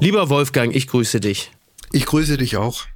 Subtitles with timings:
[0.00, 1.52] Lieber Wolfgang, ich grüße dich.
[1.92, 2.86] Ich grüße dich auch.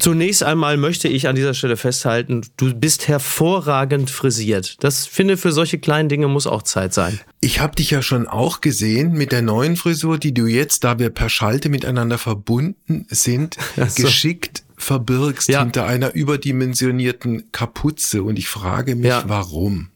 [0.00, 4.76] Zunächst einmal möchte ich an dieser Stelle festhalten, du bist hervorragend frisiert.
[4.80, 7.20] Das finde für solche kleinen Dinge muss auch Zeit sein.
[7.40, 10.98] Ich habe dich ja schon auch gesehen mit der neuen Frisur, die du jetzt, da
[10.98, 14.02] wir per Schalte miteinander verbunden sind, so.
[14.02, 15.60] geschickt verbirgst ja.
[15.60, 18.24] hinter einer überdimensionierten Kapuze.
[18.24, 19.24] Und ich frage mich, ja.
[19.28, 19.90] warum?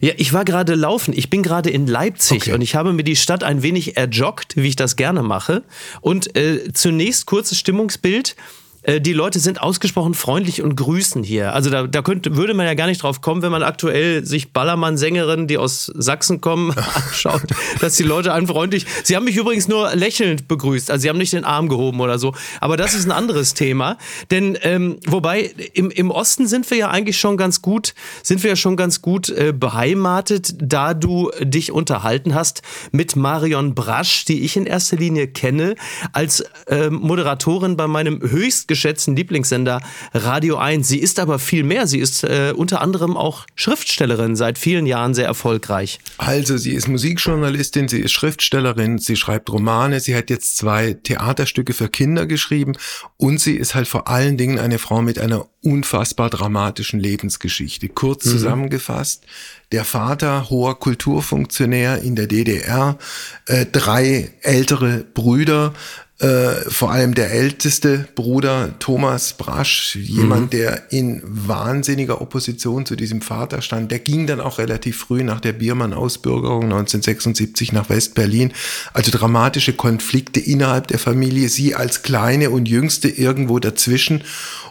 [0.00, 1.14] Ja, ich war gerade laufen.
[1.16, 2.52] Ich bin gerade in Leipzig okay.
[2.52, 5.62] und ich habe mir die Stadt ein wenig erjoggt, wie ich das gerne mache.
[6.00, 8.36] Und äh, zunächst kurzes Stimmungsbild.
[8.86, 11.52] Äh, die Leute sind ausgesprochen freundlich und grüßen hier.
[11.52, 14.52] Also da, da könnte, würde man ja gar nicht drauf kommen, wenn man aktuell sich
[14.52, 17.42] Ballermann-Sängerinnen, die aus Sachsen kommen, anschaut,
[17.80, 18.86] dass die Leute einen freundlich.
[19.02, 22.18] Sie haben mich übrigens nur lächelnd begrüßt, also sie haben nicht den Arm gehoben oder
[22.18, 22.34] so.
[22.60, 23.98] Aber das ist ein anderes Thema.
[24.30, 28.50] Denn ähm, wobei im, im Osten sind wir ja eigentlich schon ganz gut, sind wir
[28.50, 32.62] ja schon ganz gut äh, beheimatet, da du dich unterhalten hast
[32.92, 35.74] mit Marion Brasch, die ich in erster Linie kenne,
[36.12, 39.80] als äh, Moderatorin bei meinem höchst geschätzten Lieblingssender
[40.12, 40.86] Radio 1.
[40.86, 41.86] Sie ist aber viel mehr.
[41.86, 45.98] Sie ist äh, unter anderem auch Schriftstellerin, seit vielen Jahren sehr erfolgreich.
[46.18, 51.72] Also, sie ist Musikjournalistin, sie ist Schriftstellerin, sie schreibt Romane, sie hat jetzt zwei Theaterstücke
[51.72, 52.74] für Kinder geschrieben
[53.16, 57.88] und sie ist halt vor allen Dingen eine Frau mit einer unfassbar dramatischen Lebensgeschichte.
[57.88, 58.30] Kurz mhm.
[58.30, 59.24] zusammengefasst,
[59.72, 62.98] der Vater, hoher Kulturfunktionär in der DDR,
[63.46, 65.74] äh, drei ältere Brüder,
[66.18, 70.50] äh, vor allem der älteste Bruder Thomas Brasch, jemand, mhm.
[70.50, 75.40] der in wahnsinniger Opposition zu diesem Vater stand, der ging dann auch relativ früh nach
[75.40, 78.54] der Biermann-Ausbürgerung 1976 nach West-Berlin.
[78.94, 84.24] Also dramatische Konflikte innerhalb der Familie, sie als kleine und jüngste irgendwo dazwischen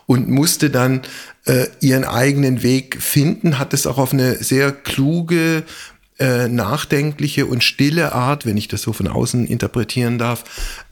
[0.07, 1.03] und musste dann
[1.45, 5.63] äh, ihren eigenen Weg finden, hat es auch auf eine sehr kluge,
[6.19, 10.43] äh, nachdenkliche und stille Art, wenn ich das so von außen interpretieren darf,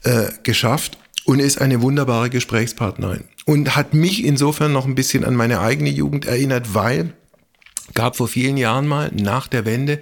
[0.02, 5.34] äh, geschafft und ist eine wunderbare Gesprächspartnerin und hat mich insofern noch ein bisschen an
[5.34, 7.14] meine eigene Jugend erinnert, weil
[7.92, 10.00] gab vor vielen Jahren mal nach der Wende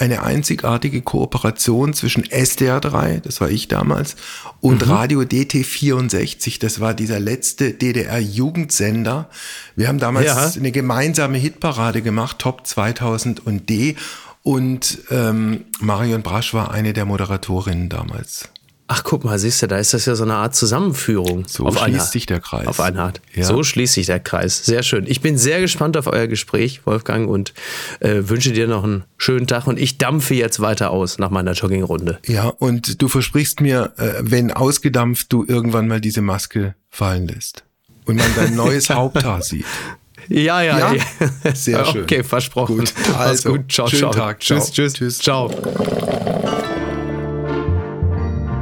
[0.00, 4.16] eine einzigartige Kooperation zwischen SDR3, das war ich damals,
[4.60, 4.90] und mhm.
[4.90, 9.28] Radio DT64, das war dieser letzte DDR-Jugendsender.
[9.76, 10.52] Wir haben damals ja.
[10.56, 13.96] eine gemeinsame Hitparade gemacht, Top 2000 und D.
[14.42, 18.48] Und ähm, Marion Brasch war eine der Moderatorinnen damals.
[18.92, 21.46] Ach, guck mal, siehst du, da ist das ja so eine Art Zusammenführung.
[21.46, 22.66] So auf schließt sich der Kreis.
[22.66, 23.20] Auf eine Art.
[23.32, 23.44] Ja.
[23.44, 24.66] So schließt sich der Kreis.
[24.66, 25.04] Sehr schön.
[25.06, 27.54] Ich bin sehr gespannt auf euer Gespräch, Wolfgang, und
[28.00, 29.68] äh, wünsche dir noch einen schönen Tag.
[29.68, 32.18] Und ich dampfe jetzt weiter aus nach meiner Joggingrunde.
[32.26, 37.62] Ja, und du versprichst mir, äh, wenn ausgedampft, du irgendwann mal diese Maske fallen lässt.
[38.06, 39.66] Und man dein neues Haupthaar sieht.
[40.28, 40.92] Ja, ja, ja.
[40.92, 41.54] ja.
[41.54, 42.02] Sehr schön.
[42.02, 42.78] Okay, versprochen.
[42.78, 43.72] Gut, also, gut.
[43.72, 44.12] Ciao, schönen ciao.
[44.12, 44.42] Tag.
[44.42, 44.58] Ciao.
[44.58, 45.18] Tschüss, tschüss, tschüss.
[45.18, 45.50] Ciao.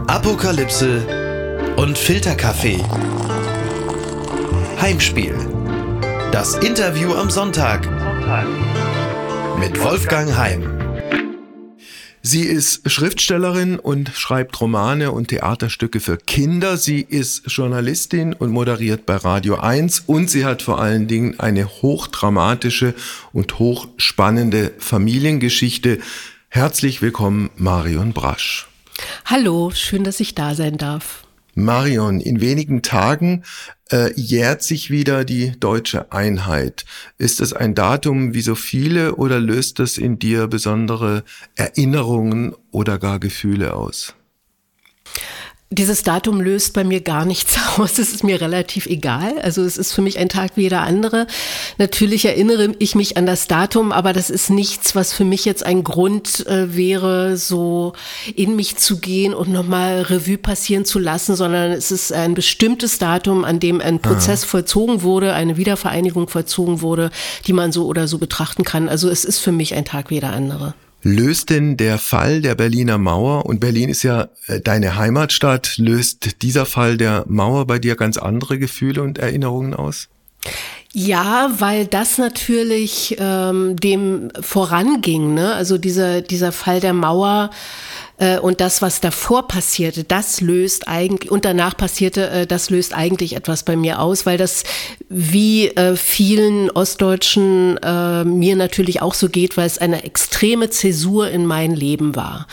[0.07, 1.07] Apokalypse
[1.77, 2.83] und Filterkaffee.
[4.81, 5.35] Heimspiel.
[6.33, 7.89] Das Interview am Sonntag.
[9.59, 10.78] Mit Wolfgang Heim.
[12.31, 16.77] Sie ist Schriftstellerin und schreibt Romane und Theaterstücke für Kinder.
[16.77, 21.67] Sie ist Journalistin und moderiert bei Radio 1 und sie hat vor allen Dingen eine
[21.67, 22.95] hochdramatische
[23.33, 26.01] und hochspannende Familiengeschichte.
[26.51, 28.69] Herzlich willkommen, Marion Brasch.
[29.25, 31.25] Hallo, schön, dass ich da sein darf.
[31.65, 33.45] Marion, in wenigen Tagen
[33.91, 36.85] äh, jährt sich wieder die deutsche Einheit.
[37.19, 41.25] Ist es ein Datum wie so viele oder löst das in dir besondere
[41.57, 44.15] Erinnerungen oder gar Gefühle aus?
[45.71, 47.99] Dieses Datum löst bei mir gar nichts aus.
[47.99, 49.39] Es ist mir relativ egal.
[49.41, 51.27] Also es ist für mich ein Tag wie jeder andere.
[51.77, 55.67] Natürlich erinnere ich mich an das Datum, aber das ist nichts, was für mich jetzt
[55.67, 57.93] ein Grund äh, wäre, so
[58.35, 62.99] in mich zu gehen und nochmal Revue passieren zu lassen, sondern es ist ein bestimmtes
[62.99, 64.51] Datum, an dem ein Prozess Aha.
[64.51, 67.11] vollzogen wurde, eine Wiedervereinigung vollzogen wurde,
[67.47, 68.89] die man so oder so betrachten kann.
[68.89, 70.73] Also es ist für mich ein Tag wie jeder andere.
[71.03, 76.43] Löst denn der Fall der Berliner Mauer, und Berlin ist ja äh, deine Heimatstadt, löst
[76.43, 80.09] dieser Fall der Mauer bei dir ganz andere Gefühle und Erinnerungen aus?
[80.95, 85.35] Ja, weil das natürlich ähm, dem voranging.
[85.35, 85.55] Ne?
[85.55, 87.51] Also dieser, dieser Fall der Mauer
[88.19, 92.95] äh, und das, was davor passierte, das löst eigentlich, und danach passierte, äh, das löst
[92.95, 94.65] eigentlich etwas bei mir aus, weil das
[95.09, 101.31] wie äh, vielen Ostdeutschen äh, mir natürlich auch so geht, weil es eine extreme Zäsur
[101.31, 102.47] in mein Leben war.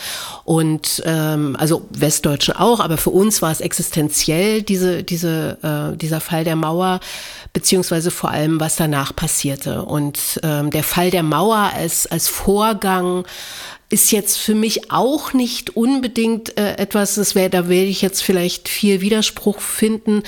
[0.44, 5.58] Und ähm, also Westdeutschen auch, aber für uns war es existenziell, diese, diese,
[5.94, 7.00] äh, dieser Fall der Mauer,
[7.52, 9.84] beziehungsweise vor vor allem, was danach passierte.
[9.84, 13.24] Und ähm, der Fall der Mauer als, als Vorgang
[13.88, 18.24] ist jetzt für mich auch nicht unbedingt äh, etwas, das wäre, da werde ich jetzt
[18.24, 20.24] vielleicht viel Widerspruch finden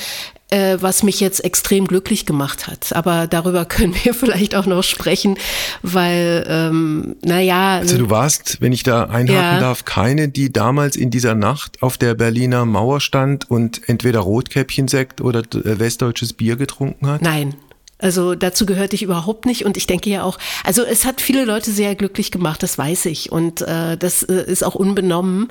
[0.50, 2.94] äh, was mich jetzt extrem glücklich gemacht hat.
[2.94, 5.36] Aber darüber können wir vielleicht auch noch sprechen,
[5.82, 7.78] weil, ähm, naja.
[7.78, 9.60] Also du warst, wenn ich da einhaken ja.
[9.60, 15.20] darf, keine, die damals in dieser Nacht auf der Berliner Mauer stand und entweder Rotkäppchensekt
[15.20, 17.20] oder äh, westdeutsches Bier getrunken hat?
[17.20, 17.54] Nein,
[17.98, 21.44] also dazu gehörte ich überhaupt nicht und ich denke ja auch, also es hat viele
[21.44, 25.48] Leute sehr glücklich gemacht, das weiß ich und äh, das äh, ist auch unbenommen.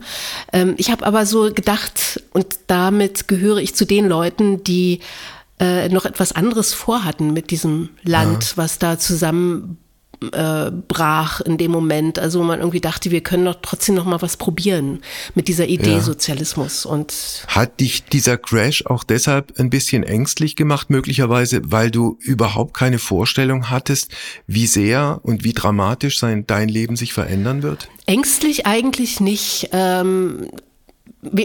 [0.54, 5.02] Ähm, ich habe aber so gedacht und damit gehöre ich zu den Leuten, die
[5.60, 8.58] äh, noch etwas anderes vorhatten mit diesem Land, ja.
[8.58, 9.78] was da zusammen
[10.32, 12.20] äh, brach in dem Moment.
[12.20, 15.02] Also man irgendwie dachte, wir können doch trotzdem noch mal was probieren
[15.36, 16.02] mit dieser Idee ja.
[16.02, 16.86] Sozialismus.
[16.86, 22.74] Und hat dich dieser Crash auch deshalb ein bisschen ängstlich gemacht, möglicherweise, weil du überhaupt
[22.74, 24.12] keine Vorstellung hattest,
[24.48, 27.90] wie sehr und wie dramatisch sein dein Leben sich verändern wird?
[28.06, 29.70] Ängstlich eigentlich nicht.
[29.72, 30.48] Ähm,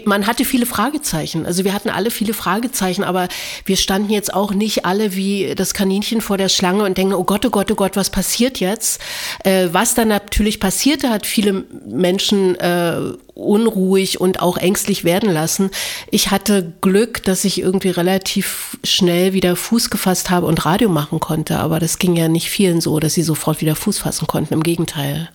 [0.05, 1.47] man hatte viele Fragezeichen.
[1.47, 3.29] Also wir hatten alle viele Fragezeichen, aber
[3.65, 7.25] wir standen jetzt auch nicht alle wie das Kaninchen vor der Schlange und denken, oh
[7.25, 9.01] Gott, oh Gott, oh Gott, was passiert jetzt?
[9.45, 12.97] Äh, was dann natürlich passierte, hat viele Menschen äh,
[13.35, 15.71] unruhig und auch ängstlich werden lassen.
[16.11, 21.21] Ich hatte Glück, dass ich irgendwie relativ schnell wieder Fuß gefasst habe und Radio machen
[21.21, 24.55] konnte, aber das ging ja nicht vielen so, dass sie sofort wieder Fuß fassen konnten.
[24.55, 25.31] Im Gegenteil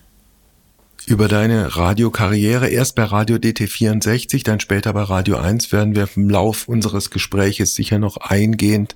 [1.08, 6.28] über deine Radiokarriere, erst bei Radio DT64, dann später bei Radio 1, werden wir im
[6.28, 8.94] Lauf unseres Gespräches sicher noch eingehend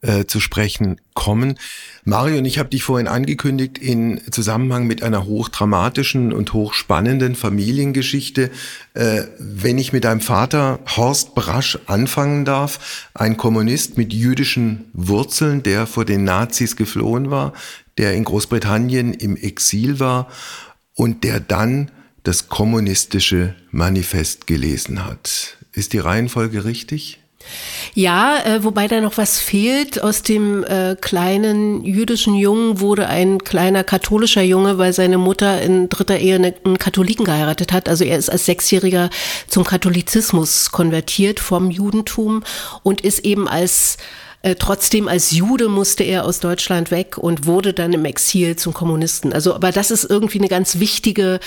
[0.00, 1.58] äh, zu sprechen kommen.
[2.04, 8.50] Mario und ich habe dich vorhin angekündigt in Zusammenhang mit einer hochdramatischen und hochspannenden Familiengeschichte.
[8.94, 15.62] Äh, wenn ich mit deinem Vater Horst Brasch anfangen darf, ein Kommunist mit jüdischen Wurzeln,
[15.62, 17.52] der vor den Nazis geflohen war,
[17.98, 20.28] der in Großbritannien im Exil war
[21.00, 21.90] und der dann
[22.24, 25.56] das kommunistische Manifest gelesen hat.
[25.72, 27.20] Ist die Reihenfolge richtig?
[27.94, 30.02] Ja, äh, wobei da noch was fehlt.
[30.02, 35.88] Aus dem äh, kleinen jüdischen Jungen wurde ein kleiner katholischer Junge, weil seine Mutter in
[35.88, 37.88] dritter Ehe einen Katholiken geheiratet hat.
[37.88, 39.08] Also er ist als Sechsjähriger
[39.48, 42.44] zum Katholizismus konvertiert vom Judentum
[42.82, 43.96] und ist eben als
[44.42, 48.72] äh, trotzdem als Jude musste er aus Deutschland weg und wurde dann im Exil zum
[48.72, 49.32] Kommunisten.
[49.32, 51.40] Also, aber das ist irgendwie eine ganz wichtige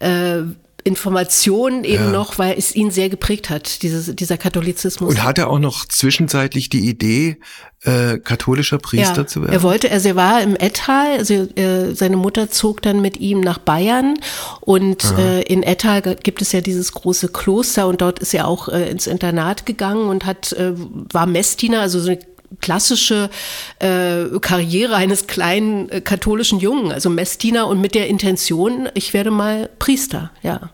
[0.00, 0.42] äh,
[0.84, 2.10] Information eben ja.
[2.10, 5.10] noch, weil es ihn sehr geprägt hat, dieses, dieser Katholizismus.
[5.10, 7.38] Und hat er auch noch zwischenzeitlich die Idee,
[7.82, 9.52] äh, katholischer Priester ja, zu werden?
[9.52, 13.40] Er wollte, also er war im Ettal, also äh, seine Mutter zog dann mit ihm
[13.40, 14.18] nach Bayern
[14.60, 18.68] und äh, in Ettal gibt es ja dieses große Kloster und dort ist er auch
[18.68, 22.18] äh, ins Internat gegangen und hat, äh, war Messdiener, also so eine
[22.60, 23.30] klassische
[23.78, 29.30] äh, Karriere eines kleinen äh, katholischen Jungen, also Messdiener und mit der Intention, ich werde
[29.30, 30.70] mal Priester, ja.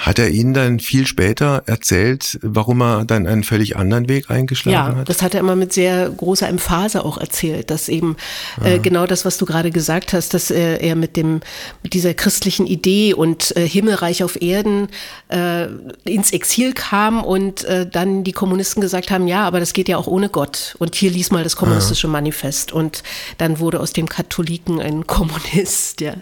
[0.00, 4.94] Hat er Ihnen dann viel später erzählt, warum er dann einen völlig anderen Weg eingeschlagen
[4.94, 5.08] ja, hat?
[5.08, 8.16] das hat er immer mit sehr großer Emphase auch erzählt, dass eben
[8.64, 11.40] äh, genau das, was du gerade gesagt hast, dass äh, er mit dem
[11.82, 14.88] mit dieser christlichen Idee und äh, Himmelreich auf Erden
[15.28, 15.66] äh,
[16.04, 19.98] ins Exil kam und äh, dann die Kommunisten gesagt haben, ja, aber das geht ja
[19.98, 20.76] auch ohne Gott.
[20.78, 22.12] Und hier lies mal das kommunistische ja.
[22.12, 22.72] Manifest.
[22.72, 23.02] Und
[23.38, 26.00] dann wurde aus dem Katholiken ein Kommunist.
[26.00, 26.14] Ja.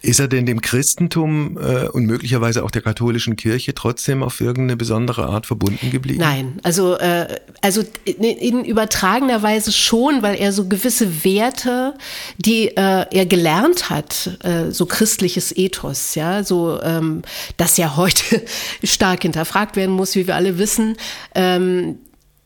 [0.00, 4.76] Ist er denn dem Christentum äh, und möglicherweise auch der katholischen Kirche trotzdem auf irgendeine
[4.76, 6.20] besondere Art verbunden geblieben?
[6.20, 7.26] Nein, also, äh,
[7.60, 11.94] also in, in übertragener Weise schon, weil er so gewisse Werte,
[12.36, 17.22] die äh, er gelernt hat, äh, so christliches Ethos, ja, so ähm,
[17.56, 18.42] das ja heute
[18.84, 20.96] stark hinterfragt werden muss, wie wir alle wissen,
[21.34, 21.98] ähm,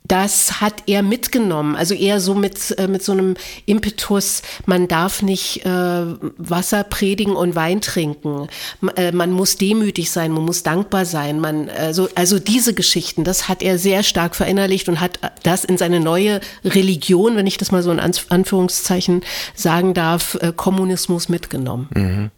[0.05, 1.77] das hat er mitgenommen.
[1.77, 3.35] Also eher so mit, äh, mit so einem
[3.67, 6.05] Impetus, man darf nicht äh,
[6.39, 8.49] Wasser predigen und Wein trinken.
[8.97, 11.41] Äh, man muss demütig sein, man muss dankbar sein.
[11.41, 15.79] Man, also, also diese Geschichten, das hat er sehr stark verinnerlicht und hat das in
[15.79, 19.23] seine neue Religion, wenn ich das mal so in Anführungszeichen
[19.55, 21.89] sagen darf, äh, Kommunismus mitgenommen.
[21.95, 22.31] Mhm.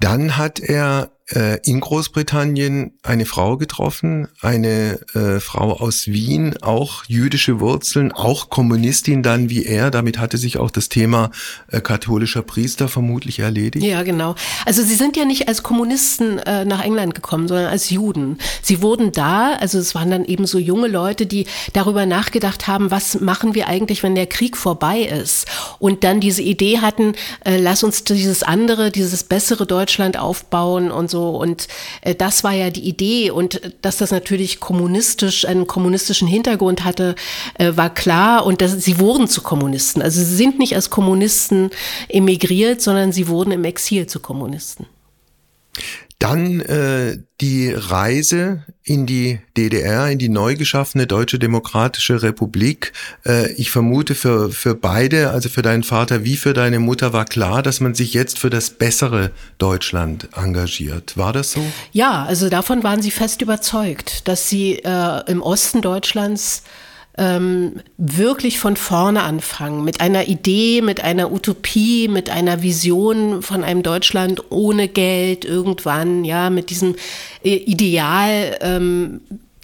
[0.00, 1.10] Dann hat er
[1.62, 9.22] in Großbritannien eine Frau getroffen, eine äh, Frau aus Wien, auch jüdische Wurzeln, auch Kommunistin
[9.22, 9.92] dann wie er.
[9.92, 11.30] Damit hatte sich auch das Thema
[11.68, 13.86] äh, katholischer Priester vermutlich erledigt.
[13.86, 14.34] Ja, genau.
[14.66, 18.38] Also sie sind ja nicht als Kommunisten äh, nach England gekommen, sondern als Juden.
[18.60, 22.90] Sie wurden da, also es waren dann eben so junge Leute, die darüber nachgedacht haben,
[22.90, 25.46] was machen wir eigentlich, wenn der Krieg vorbei ist?
[25.78, 27.12] Und dann diese Idee hatten,
[27.44, 31.36] äh, lass uns dieses andere, dieses bessere Deutschland aufbauen und so so.
[31.36, 31.68] Und
[32.00, 33.30] äh, das war ja die Idee.
[33.30, 37.14] Und äh, dass das natürlich kommunistisch, einen kommunistischen Hintergrund hatte,
[37.54, 38.46] äh, war klar.
[38.46, 40.02] Und dass, sie wurden zu Kommunisten.
[40.02, 41.70] Also sie sind nicht als Kommunisten
[42.08, 44.86] emigriert, sondern sie wurden im Exil zu Kommunisten.
[46.20, 52.92] Dann äh, die Reise in die DDR, in die neu geschaffene Deutsche Demokratische Republik.
[53.24, 57.24] Äh, ich vermute für, für beide, also für deinen Vater wie für deine Mutter, war
[57.24, 61.16] klar, dass man sich jetzt für das bessere Deutschland engagiert.
[61.16, 61.64] War das so?
[61.92, 66.64] Ja, also davon waren sie fest überzeugt, dass sie äh, im Osten Deutschlands
[67.20, 73.62] ähm, wirklich von vorne anfangen, mit einer Idee, mit einer Utopie, mit einer Vision von
[73.62, 76.96] einem Deutschland ohne Geld irgendwann, ja, mit diesem
[77.44, 78.56] äh, Ideal.
[78.62, 79.20] Ähm,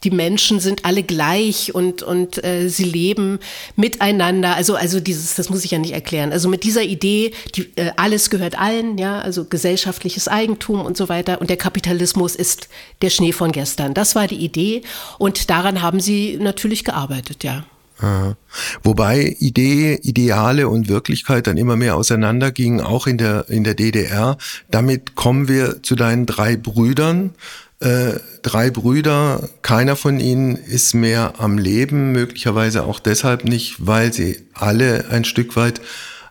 [0.07, 3.41] die Menschen sind alle gleich und, und äh, sie leben
[3.75, 4.55] miteinander.
[4.55, 6.31] Also, also dieses, das muss ich ja nicht erklären.
[6.31, 11.09] Also mit dieser Idee, die, äh, alles gehört allen, ja, also gesellschaftliches Eigentum und so
[11.09, 11.41] weiter.
[11.41, 12.69] Und der Kapitalismus ist
[13.03, 13.95] der Schnee von gestern.
[13.95, 14.83] Das war die Idee
[15.19, 17.65] und daran haben sie natürlich gearbeitet, ja.
[17.99, 18.37] Aha.
[18.83, 24.37] Wobei Idee, Ideale und Wirklichkeit dann immer mehr auseinandergingen, auch in der, in der DDR.
[24.71, 27.35] Damit kommen wir zu deinen drei Brüdern.
[27.79, 34.15] Äh, drei Brüder, keiner von ihnen ist mehr am Leben, möglicherweise auch deshalb nicht, weil
[34.15, 35.83] sie alle ein Stück weit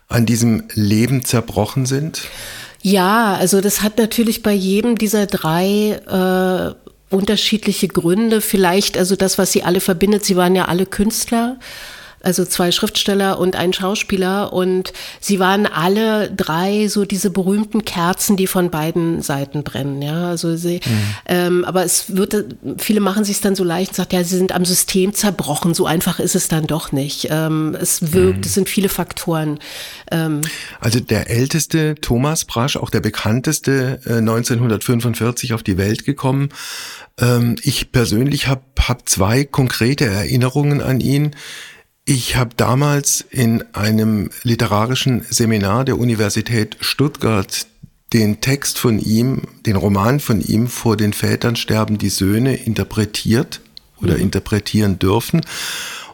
[0.08, 2.22] an diesem Leben zerbrochen sind?
[2.82, 8.40] Ja, also das hat natürlich bei jedem dieser drei äh, unterschiedliche Gründe.
[8.40, 11.58] Vielleicht, also das, was sie alle verbindet, sie waren ja alle Künstler
[12.26, 18.36] also zwei Schriftsteller und ein Schauspieler und sie waren alle drei so diese berühmten Kerzen,
[18.36, 21.14] die von beiden Seiten brennen, ja, also sie, mhm.
[21.26, 24.52] ähm, aber es wird, viele machen sich dann so leicht und sagt, ja, sie sind
[24.52, 27.28] am System zerbrochen, so einfach ist es dann doch nicht.
[27.30, 28.44] Ähm, es wirkt, mhm.
[28.44, 29.60] es sind viele Faktoren.
[30.10, 30.40] Ähm,
[30.80, 36.48] also der älteste Thomas Brasch, auch der bekannteste, äh, 1945 auf die Welt gekommen.
[37.18, 41.34] Ähm, ich persönlich habe hab zwei konkrete Erinnerungen an ihn.
[42.08, 47.66] Ich habe damals in einem literarischen Seminar der Universität Stuttgart
[48.12, 53.60] den Text von ihm, den Roman von ihm vor den Vätern sterben die Söhne interpretiert
[54.00, 54.20] oder mhm.
[54.20, 55.40] interpretieren dürfen.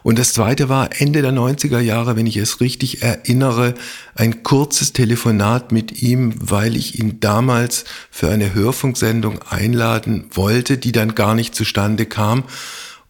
[0.01, 3.75] Und das zweite war Ende der 90er Jahre, wenn ich es richtig erinnere,
[4.15, 10.91] ein kurzes Telefonat mit ihm, weil ich ihn damals für eine Hörfunksendung einladen wollte, die
[10.91, 12.45] dann gar nicht zustande kam.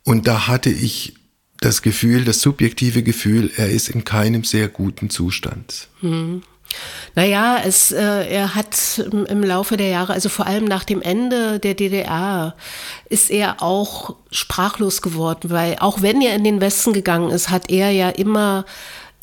[0.03, 1.13] Und da hatte ich
[1.63, 5.87] das Gefühl, das subjektive Gefühl, er ist in keinem sehr guten Zustand.
[6.01, 6.41] Hm.
[7.15, 11.59] Naja, es, äh, er hat im Laufe der Jahre, also vor allem nach dem Ende
[11.59, 12.55] der DDR,
[13.09, 17.69] ist er auch sprachlos geworden, weil auch wenn er in den Westen gegangen ist, hat
[17.69, 18.65] er ja immer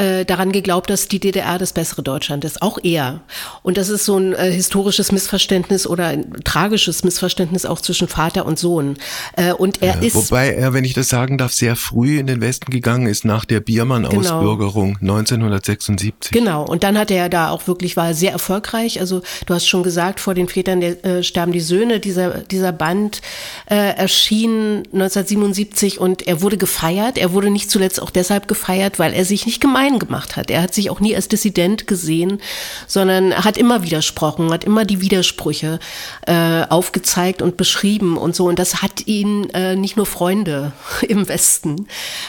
[0.01, 3.21] äh, daran geglaubt, dass die DDR das bessere Deutschland ist, auch er.
[3.63, 8.47] Und das ist so ein äh, historisches Missverständnis oder ein tragisches Missverständnis auch zwischen Vater
[8.47, 8.97] und Sohn.
[9.37, 10.15] Äh, und er ja, ist.
[10.15, 13.45] Wobei er, wenn ich das sagen darf, sehr früh in den Westen gegangen ist, nach
[13.45, 15.17] der Biermann-Ausbürgerung genau.
[15.17, 16.33] 1976.
[16.33, 16.65] Genau.
[16.65, 19.01] Und dann hat er da auch wirklich, war sehr erfolgreich.
[19.01, 22.01] Also du hast schon gesagt, vor den Vätern der, äh, sterben die Söhne.
[22.01, 23.21] Dieser, dieser Band
[23.67, 27.19] äh, erschien 1977 und er wurde gefeiert.
[27.19, 30.51] Er wurde nicht zuletzt auch deshalb gefeiert, weil er sich nicht gemein klein gemacht hat.
[30.51, 32.41] Er hat sich auch nie als Dissident gesehen,
[32.87, 35.79] sondern hat immer widersprochen, hat immer die Widersprüche
[36.27, 38.49] äh, aufgezeigt und beschrieben und so.
[38.49, 40.73] Und das hat ihn äh, nicht nur Freunde
[41.09, 41.87] im Westen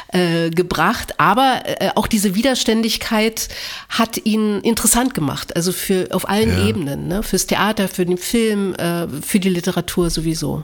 [0.10, 3.50] äh, gebracht, aber äh, auch diese Widerständigkeit
[3.90, 5.56] hat ihn interessant gemacht.
[5.56, 6.68] Also für auf allen ja.
[6.68, 7.24] Ebenen, ne?
[7.24, 10.64] fürs Theater, für den Film, äh, für die Literatur sowieso.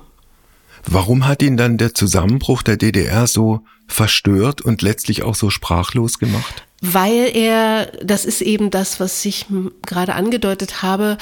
[0.85, 6.17] Warum hat ihn dann der Zusammenbruch der DDR so verstört und letztlich auch so sprachlos
[6.19, 6.66] gemacht?
[6.81, 9.45] Weil er, das ist eben das, was ich
[9.85, 11.17] gerade angedeutet habe,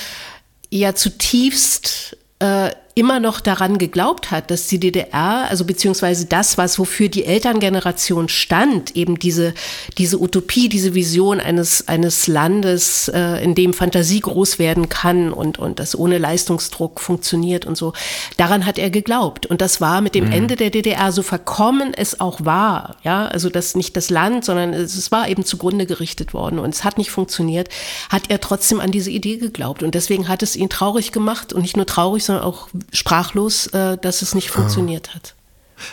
[0.70, 6.80] ja zutiefst äh, immer noch daran geglaubt hat, dass die DDR, also beziehungsweise das, was
[6.80, 9.54] wofür die Elterngeneration stand, eben diese,
[9.98, 15.60] diese Utopie, diese Vision eines, eines Landes, äh, in dem Fantasie groß werden kann und,
[15.60, 17.92] und das ohne Leistungsdruck funktioniert und so,
[18.38, 19.46] daran hat er geglaubt.
[19.46, 20.32] Und das war mit dem mhm.
[20.32, 24.74] Ende der DDR, so verkommen es auch war, ja, also das nicht das Land, sondern
[24.74, 27.68] es, es war eben zugrunde gerichtet worden und es hat nicht funktioniert,
[28.10, 29.84] hat er trotzdem an diese Idee geglaubt.
[29.84, 33.98] Und deswegen hat es ihn traurig gemacht und nicht nur traurig, sondern auch sprachlos, äh,
[33.98, 35.36] dass es nicht funktioniert hat.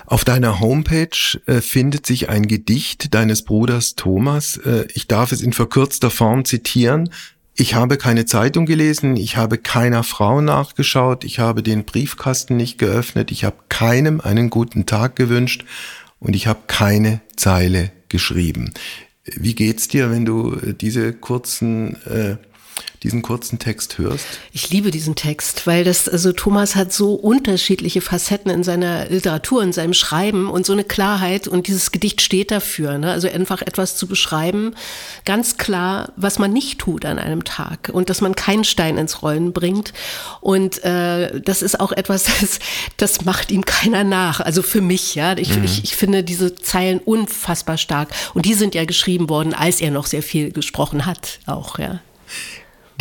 [0.07, 4.57] Auf deiner Homepage äh, findet sich ein Gedicht deines Bruders Thomas.
[4.59, 7.11] Äh, ich darf es in verkürzter Form zitieren.
[7.55, 12.79] Ich habe keine Zeitung gelesen, ich habe keiner Frau nachgeschaut, ich habe den Briefkasten nicht
[12.79, 15.67] geöffnet, ich habe keinem einen guten Tag gewünscht
[16.19, 18.73] und ich habe keine Zeile geschrieben.
[19.25, 22.37] Wie geht's dir, wenn du äh, diese kurzen äh,
[23.03, 24.27] diesen kurzen Text hörst?
[24.53, 29.63] Ich liebe diesen Text, weil das, also Thomas hat so unterschiedliche Facetten in seiner Literatur,
[29.63, 32.99] in seinem Schreiben und so eine Klarheit und dieses Gedicht steht dafür.
[32.99, 33.11] Ne?
[33.11, 34.75] Also einfach etwas zu beschreiben,
[35.25, 39.23] ganz klar, was man nicht tut an einem Tag und dass man keinen Stein ins
[39.23, 39.93] Rollen bringt.
[40.41, 42.61] Und äh, das ist auch etwas, das,
[42.97, 44.41] das macht ihm keiner nach.
[44.41, 45.37] Also für mich, ja.
[45.37, 45.65] Ich, mhm.
[45.65, 48.11] ich, ich finde diese Zeilen unfassbar stark.
[48.35, 52.01] Und die sind ja geschrieben worden, als er noch sehr viel gesprochen hat, auch, ja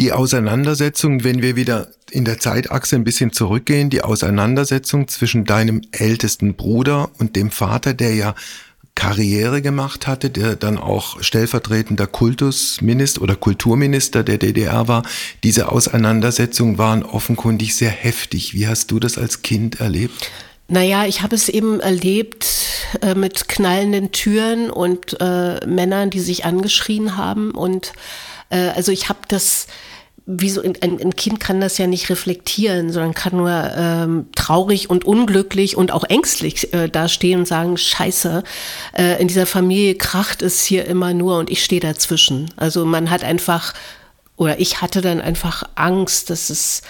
[0.01, 5.84] die Auseinandersetzung, wenn wir wieder in der Zeitachse ein bisschen zurückgehen, die Auseinandersetzung zwischen deinem
[5.91, 8.36] ältesten Bruder und dem Vater, der ja
[8.96, 15.03] Karriere gemacht hatte, der dann auch stellvertretender Kultusminister oder Kulturminister der DDR war.
[15.43, 18.55] Diese Auseinandersetzungen waren offenkundig sehr heftig.
[18.55, 20.31] Wie hast du das als Kind erlebt?
[20.67, 22.48] Naja, ich habe es eben erlebt
[23.03, 27.93] äh, mit knallenden Türen und äh, Männern, die sich angeschrien haben und
[28.51, 29.67] äh, also ich habe das
[30.39, 34.89] wie so ein, ein, Kind kann das ja nicht reflektieren, sondern kann nur ähm, traurig
[34.89, 38.43] und unglücklich und auch ängstlich äh, dastehen und sagen, scheiße,
[38.97, 42.51] äh, in dieser Familie kracht es hier immer nur und ich stehe dazwischen.
[42.55, 43.73] Also man hat einfach,
[44.35, 46.81] oder ich hatte dann einfach Angst, dass es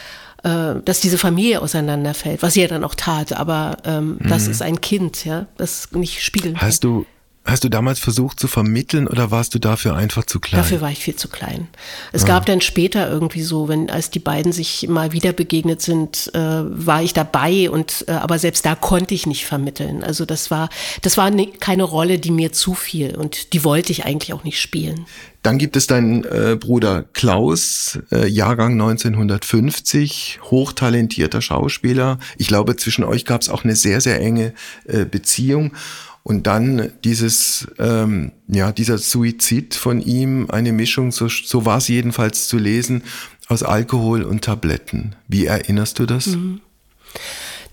[0.44, 4.30] äh, dass diese Familie auseinanderfällt, was sie ja dann auch tat, aber ähm, mhm.
[4.30, 7.06] das ist ein Kind, ja, das nicht spiegeln Hast du
[7.44, 10.62] Hast du damals versucht zu vermitteln oder warst du dafür einfach zu klein?
[10.62, 11.68] Dafür war ich viel zu klein.
[12.12, 12.28] Es ah.
[12.28, 16.40] gab dann später irgendwie so, wenn als die beiden sich mal wieder begegnet sind, äh,
[16.40, 20.04] war ich dabei und äh, aber selbst da konnte ich nicht vermitteln.
[20.04, 20.70] Also das war
[21.02, 24.62] das war ne, keine Rolle, die mir zufiel und die wollte ich eigentlich auch nicht
[24.62, 25.08] spielen.
[25.42, 32.20] Dann gibt es deinen äh, Bruder Klaus, äh, Jahrgang 1950, hochtalentierter Schauspieler.
[32.38, 34.54] Ich glaube, zwischen euch gab es auch eine sehr sehr enge
[34.86, 35.74] äh, Beziehung.
[36.24, 41.88] Und dann dieses, ähm, ja, dieser Suizid von ihm, eine Mischung, so, so war es
[41.88, 43.04] jedenfalls zu lesen,
[43.48, 45.16] aus Alkohol und Tabletten.
[45.28, 46.28] Wie erinnerst du das?
[46.28, 46.62] Mhm.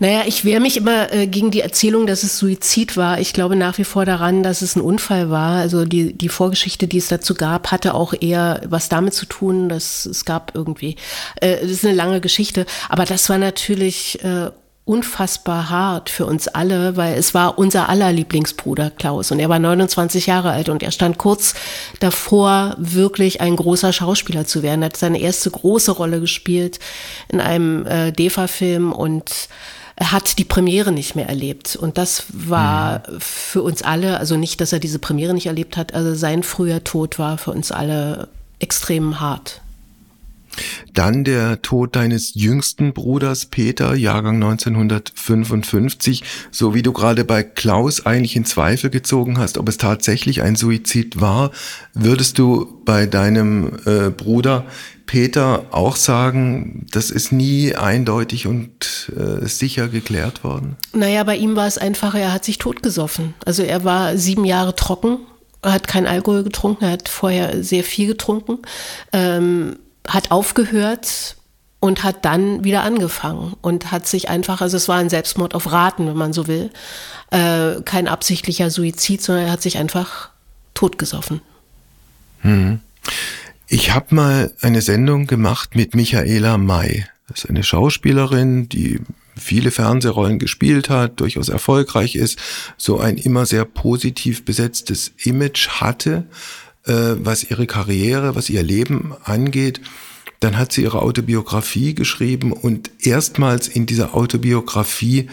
[0.00, 3.18] Naja, ich wehre mich immer äh, gegen die Erzählung, dass es Suizid war.
[3.20, 5.56] Ich glaube nach wie vor daran, dass es ein Unfall war.
[5.56, 9.68] Also die, die Vorgeschichte, die es dazu gab, hatte auch eher was damit zu tun,
[9.68, 10.94] dass es gab irgendwie,
[11.40, 14.50] äh, das ist eine lange Geschichte, aber das war natürlich äh,
[14.88, 19.58] unfassbar hart für uns alle, weil es war unser aller Lieblingsbruder Klaus und er war
[19.58, 21.54] 29 Jahre alt und er stand kurz
[22.00, 24.82] davor, wirklich ein großer Schauspieler zu werden.
[24.82, 26.80] Er hat seine erste große Rolle gespielt
[27.28, 29.48] in einem äh, DEFA-Film und
[29.94, 31.76] er hat die Premiere nicht mehr erlebt.
[31.76, 33.20] Und das war mhm.
[33.20, 36.82] für uns alle, also nicht, dass er diese Premiere nicht erlebt hat, also sein früher
[36.82, 39.60] Tod war für uns alle extrem hart.
[40.94, 48.04] Dann der Tod deines jüngsten Bruders Peter, Jahrgang 1955, so wie du gerade bei Klaus
[48.06, 51.50] eigentlich in Zweifel gezogen hast, ob es tatsächlich ein Suizid war,
[51.94, 54.66] würdest du bei deinem äh, Bruder
[55.08, 60.76] Peter auch sagen, das ist nie eindeutig und äh, sicher geklärt worden?
[60.92, 63.34] Naja, bei ihm war es einfach, er hat sich totgesoffen.
[63.44, 65.18] Also er war sieben Jahre trocken,
[65.62, 68.58] hat kein Alkohol getrunken, er hat vorher sehr viel getrunken.
[69.12, 71.36] Ähm, hat aufgehört
[71.80, 75.70] und hat dann wieder angefangen und hat sich einfach, also es war ein Selbstmord auf
[75.70, 76.70] Raten, wenn man so will,
[77.30, 80.30] äh, kein absichtlicher Suizid, sondern er hat sich einfach
[80.74, 81.40] totgesoffen.
[82.40, 82.80] Hm.
[83.68, 87.06] Ich habe mal eine Sendung gemacht mit Michaela May.
[87.28, 89.00] Das ist eine Schauspielerin, die
[89.36, 92.38] viele Fernsehrollen gespielt hat, durchaus erfolgreich ist,
[92.76, 96.26] so ein immer sehr positiv besetztes Image hatte
[96.88, 99.80] äh, was ihre Karriere, was ihr Leben angeht.
[100.40, 105.28] Dann hat sie ihre Autobiografie geschrieben und erstmals in dieser Autobiografie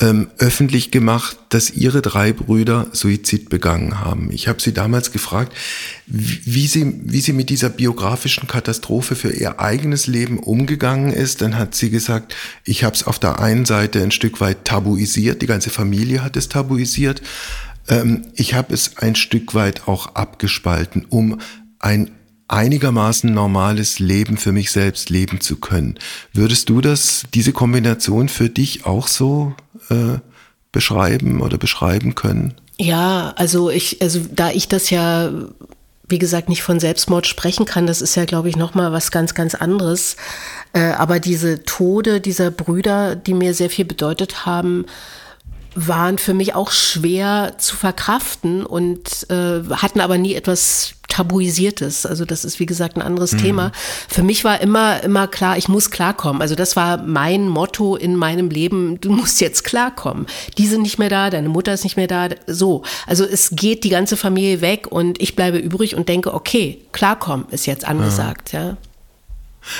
[0.00, 4.30] ähm, öffentlich gemacht, dass ihre drei Brüder Suizid begangen haben.
[4.30, 5.52] Ich habe sie damals gefragt,
[6.06, 11.42] wie sie, wie sie mit dieser biografischen Katastrophe für ihr eigenes Leben umgegangen ist.
[11.42, 12.34] Dann hat sie gesagt,
[12.64, 16.36] ich habe es auf der einen Seite ein Stück weit tabuisiert, die ganze Familie hat
[16.36, 17.20] es tabuisiert,
[17.88, 21.40] ähm, ich habe es ein Stück weit auch abgespalten, um
[21.78, 22.10] ein
[22.48, 25.98] einigermaßen normales Leben für mich selbst leben zu können.
[26.32, 29.54] Würdest du das, diese Kombination für dich auch so
[29.90, 30.18] äh,
[30.72, 32.54] beschreiben oder beschreiben können?
[32.78, 35.30] Ja, also ich, also da ich das ja,
[36.08, 39.34] wie gesagt, nicht von Selbstmord sprechen kann, das ist ja, glaube ich, nochmal was ganz,
[39.34, 40.16] ganz anderes.
[40.72, 44.86] Äh, aber diese Tode dieser Brüder, die mir sehr viel bedeutet haben,
[45.86, 52.04] waren für mich auch schwer zu verkraften und äh, hatten aber nie etwas Tabuisiertes.
[52.04, 53.38] Also das ist wie gesagt ein anderes mhm.
[53.38, 53.72] Thema.
[54.08, 56.42] Für mich war immer immer klar, ich muss klarkommen.
[56.42, 59.00] Also das war mein Motto in meinem Leben.
[59.00, 60.26] Du musst jetzt klarkommen.
[60.58, 62.28] Die sind nicht mehr da, deine Mutter ist nicht mehr da.
[62.46, 66.82] So, also es geht die ganze Familie weg und ich bleibe übrig und denke, okay,
[66.92, 68.52] klarkommen ist jetzt angesagt.
[68.52, 68.62] Ja.
[68.62, 68.76] ja.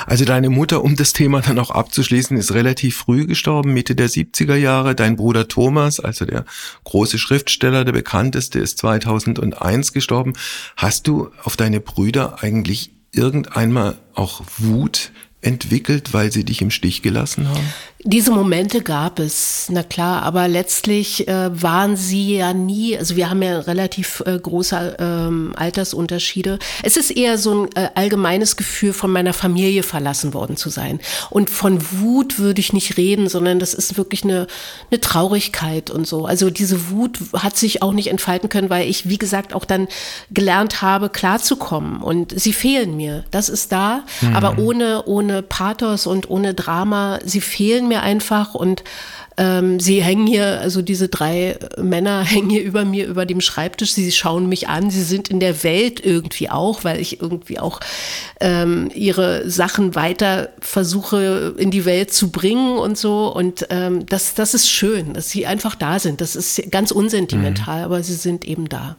[0.07, 4.09] Also deine Mutter, um das Thema dann auch abzuschließen, ist relativ früh gestorben, Mitte der
[4.09, 4.94] 70er Jahre.
[4.94, 6.44] Dein Bruder Thomas, also der
[6.85, 10.33] große Schriftsteller, der bekannteste, ist 2001 gestorben.
[10.77, 17.03] Hast du auf deine Brüder eigentlich irgendeinmal auch Wut entwickelt, weil sie dich im Stich
[17.03, 17.72] gelassen haben?
[18.04, 23.28] Diese Momente gab es, na klar, aber letztlich äh, waren sie ja nie, also wir
[23.28, 26.61] haben ja relativ äh, große ähm, Altersunterschiede.
[26.84, 31.00] Es ist eher so ein äh, allgemeines Gefühl, von meiner Familie verlassen worden zu sein.
[31.28, 34.46] Und von Wut würde ich nicht reden, sondern das ist wirklich eine,
[34.92, 36.24] eine Traurigkeit und so.
[36.24, 39.88] Also diese Wut hat sich auch nicht entfalten können, weil ich, wie gesagt, auch dann
[40.30, 42.00] gelernt habe, klarzukommen.
[42.00, 43.24] Und sie fehlen mir.
[43.32, 44.37] Das ist da, mhm.
[44.37, 48.85] aber ohne, ohne Pathos und ohne Drama, sie fehlen mir einfach und
[49.38, 53.92] ähm, sie hängen hier, also diese drei Männer hängen hier über mir, über dem Schreibtisch.
[53.92, 54.90] Sie schauen mich an.
[54.90, 57.79] Sie sind in der Welt irgendwie auch, weil ich irgendwie auch
[58.40, 63.33] ähm, ihre Sachen weiter versuche in die Welt zu bringen und so.
[63.33, 66.20] Und ähm, das, das ist schön, dass sie einfach da sind.
[66.20, 67.85] Das ist ganz unsentimental, mhm.
[67.85, 68.96] aber sie sind eben da.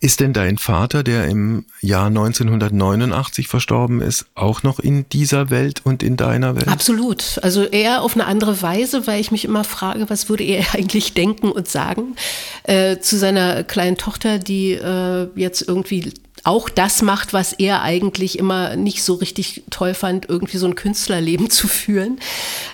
[0.00, 5.82] Ist denn dein Vater, der im Jahr 1989 verstorben ist, auch noch in dieser Welt
[5.84, 6.68] und in deiner Welt?
[6.68, 7.40] Absolut.
[7.42, 11.14] Also eher auf eine andere Weise, weil ich mich immer frage, was würde er eigentlich
[11.14, 12.16] denken und sagen
[12.64, 16.12] äh, zu seiner kleinen Tochter, die äh, jetzt irgendwie
[16.46, 20.74] auch das macht, was er eigentlich immer nicht so richtig toll fand, irgendwie so ein
[20.74, 22.18] Künstlerleben zu führen.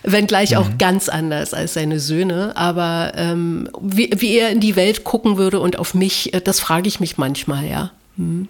[0.02, 0.56] Wenngleich mhm.
[0.58, 2.56] auch ganz anders als seine Söhne.
[2.56, 6.60] Aber ähm, wie, wie er in die Welt gucken würde und auf mich, äh, das
[6.60, 7.92] frage ich mich manchmal, ja.
[8.16, 8.48] Mhm.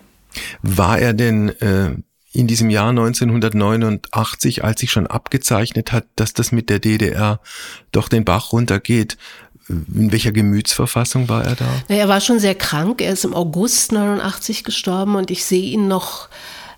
[0.63, 1.95] War er denn äh,
[2.33, 7.41] in diesem Jahr 1989, als sich schon abgezeichnet hat, dass das mit der DDR
[7.93, 9.19] doch den Bach runtergeht,
[9.69, 11.67] in welcher Gemütsverfassung war er da?
[11.89, 13.01] Er war schon sehr krank.
[13.01, 16.29] Er ist im August 89 gestorben und ich sehe ihn noch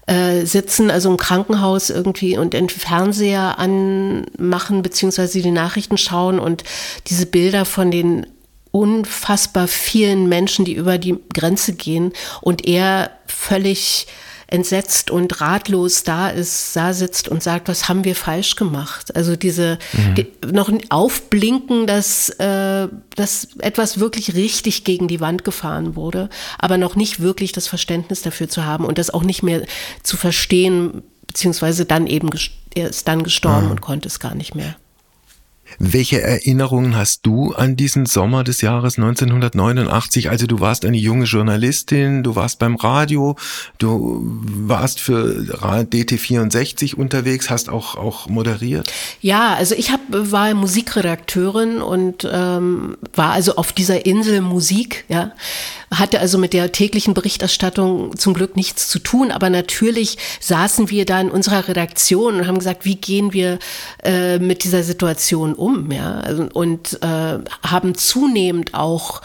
[0.06, 6.62] äh, sitzen, also im Krankenhaus irgendwie und den Fernseher anmachen, beziehungsweise die Nachrichten schauen und
[7.06, 8.26] diese Bilder von den
[8.70, 14.08] unfassbar vielen Menschen, die über die Grenze gehen und er völlig
[14.46, 19.14] entsetzt und ratlos da ist, da sitzt und sagt, was haben wir falsch gemacht?
[19.16, 20.14] Also diese mhm.
[20.14, 26.28] die, noch ein Aufblinken, dass, äh, dass etwas wirklich richtig gegen die Wand gefahren wurde,
[26.58, 29.62] aber noch nicht wirklich das Verständnis dafür zu haben und das auch nicht mehr
[30.02, 32.30] zu verstehen, beziehungsweise dann eben,
[32.74, 33.72] er ist dann gestorben mhm.
[33.72, 34.76] und konnte es gar nicht mehr.
[35.78, 40.30] Welche Erinnerungen hast du an diesen Sommer des Jahres 1989?
[40.30, 43.36] Also du warst eine junge Journalistin, du warst beim Radio,
[43.78, 48.92] du warst für DT64 unterwegs, hast auch, auch moderiert?
[49.20, 55.32] Ja, also ich hab, war Musikredakteurin und ähm, war also auf dieser Insel Musik, ja
[55.98, 61.04] hatte also mit der täglichen Berichterstattung zum Glück nichts zu tun, aber natürlich saßen wir
[61.04, 63.58] da in unserer Redaktion und haben gesagt, wie gehen wir
[64.02, 69.20] äh, mit dieser Situation um, ja, also, und äh, haben zunehmend auch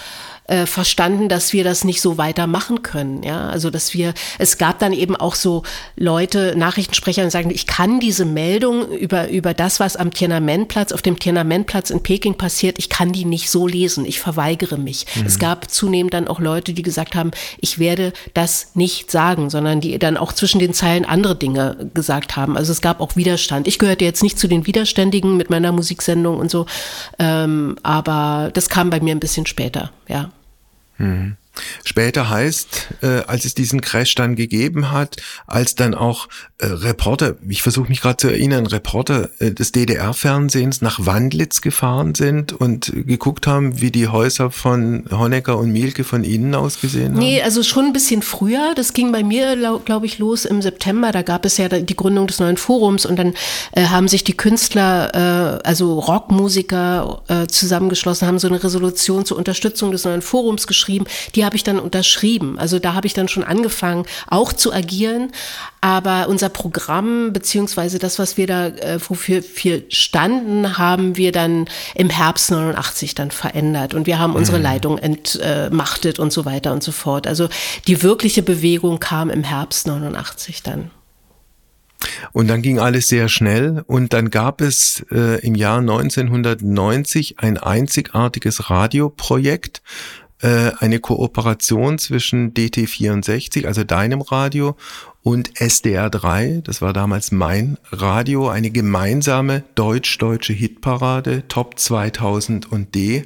[0.49, 3.21] äh, verstanden, dass wir das nicht so weitermachen können.
[3.23, 5.63] Ja, also dass wir, es gab dann eben auch so
[5.95, 11.03] Leute, Nachrichtensprecher, die sagen, ich kann diese Meldung über, über das, was am Tiananmenplatz, auf
[11.03, 14.05] dem Tiananmenplatz in Peking passiert, ich kann die nicht so lesen.
[14.05, 15.05] Ich verweigere mich.
[15.15, 15.27] Mhm.
[15.27, 19.81] Es gab zunehmend dann auch Leute, die gesagt haben, ich werde das nicht sagen, sondern
[19.81, 22.57] die dann auch zwischen den Zeilen andere Dinge gesagt haben.
[22.57, 23.67] Also es gab auch Widerstand.
[23.67, 26.65] Ich gehörte jetzt nicht zu den Widerständigen mit meiner Musiksendung und so,
[27.19, 30.31] ähm, aber das kam bei mir ein bisschen später, ja.
[30.99, 31.38] Mhm.
[31.83, 37.35] Später heißt, äh, als es diesen Crash dann gegeben hat, als dann auch äh, Reporter,
[37.47, 42.91] ich versuche mich gerade zu erinnern, Reporter äh, des DDR-Fernsehens nach Wandlitz gefahren sind und
[42.93, 47.19] geguckt haben, wie die Häuser von Honecker und Mielke von innen ausgesehen haben?
[47.19, 48.73] Nee, also schon ein bisschen früher.
[48.75, 51.11] Das ging bei mir, glaube ich, los im September.
[51.11, 53.33] Da gab es ja die Gründung des neuen Forums und dann
[53.71, 59.37] äh, haben sich die Künstler, äh, also Rockmusiker äh, zusammengeschlossen, haben so eine Resolution zur
[59.37, 61.05] Unterstützung des neuen Forums geschrieben.
[61.35, 62.57] Die habe ich dann unterschrieben.
[62.59, 65.31] Also da habe ich dann schon angefangen, auch zu agieren.
[65.81, 71.65] Aber unser Programm, beziehungsweise das, was wir da, äh, wofür wir standen, haben wir dann
[71.95, 73.93] im Herbst 89 dann verändert.
[73.93, 74.63] Und wir haben unsere mhm.
[74.63, 77.27] Leitung entmachtet und so weiter und so fort.
[77.27, 77.49] Also
[77.87, 80.91] die wirkliche Bewegung kam im Herbst 89 dann.
[82.31, 87.57] Und dann ging alles sehr schnell und dann gab es äh, im Jahr 1990 ein
[87.57, 89.81] einzigartiges Radioprojekt,
[90.41, 94.75] äh, eine Kooperation zwischen DT64, also deinem Radio,
[95.21, 103.25] und SDR3, das war damals mein Radio, eine gemeinsame deutsch-deutsche Hitparade, Top 2000 und D.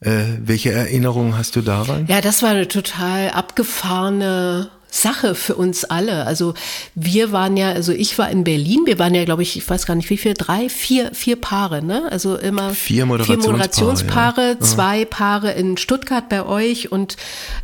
[0.00, 2.06] Äh, welche Erinnerungen hast du daran?
[2.08, 6.24] Ja, das war eine total abgefahrene Sache für uns alle.
[6.26, 6.54] Also
[6.94, 9.86] wir waren ja, also ich war in Berlin, wir waren ja, glaube ich, ich weiß
[9.86, 12.08] gar nicht wie viel, drei, vier, vier Paare, ne?
[12.10, 14.60] Also immer vier Moderationspaare, vier Moderationspaare ja.
[14.60, 17.16] zwei Paare in Stuttgart bei euch und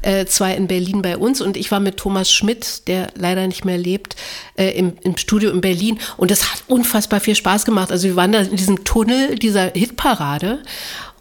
[0.03, 1.41] äh, zwei in Berlin bei uns.
[1.41, 4.17] Und ich war mit Thomas Schmidt, der leider nicht mehr lebt,
[4.57, 5.99] äh, im, im Studio in Berlin.
[6.17, 7.91] Und das hat unfassbar viel Spaß gemacht.
[7.91, 10.63] Also wir waren da in diesem Tunnel dieser Hitparade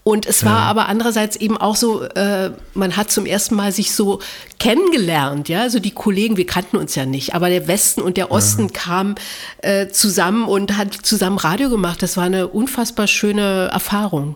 [0.04, 0.66] und es war ja.
[0.66, 4.20] aber andererseits eben auch so, äh, man hat zum ersten Mal sich so
[4.60, 8.30] kennengelernt, ja, also die Kollegen, wir kannten uns ja nicht, aber der Westen und der
[8.30, 8.70] Osten ja.
[8.74, 9.16] kamen
[9.60, 12.02] äh, zusammen und hat zusammen Radio gemacht.
[12.02, 14.36] Das war eine unfassbar schöne Erfahrung.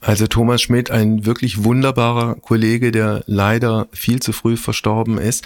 [0.00, 5.44] Also Thomas Schmidt, ein wirklich wunderbarer Kollege, der leider viel zu früh verstorben ist.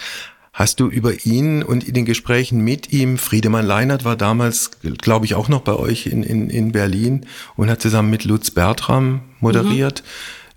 [0.53, 5.25] Hast du über ihn und in den Gesprächen mit ihm, Friedemann Leinert war damals, glaube
[5.25, 7.25] ich, auch noch bei euch in, in, in Berlin
[7.55, 10.03] und hat zusammen mit Lutz Bertram moderiert.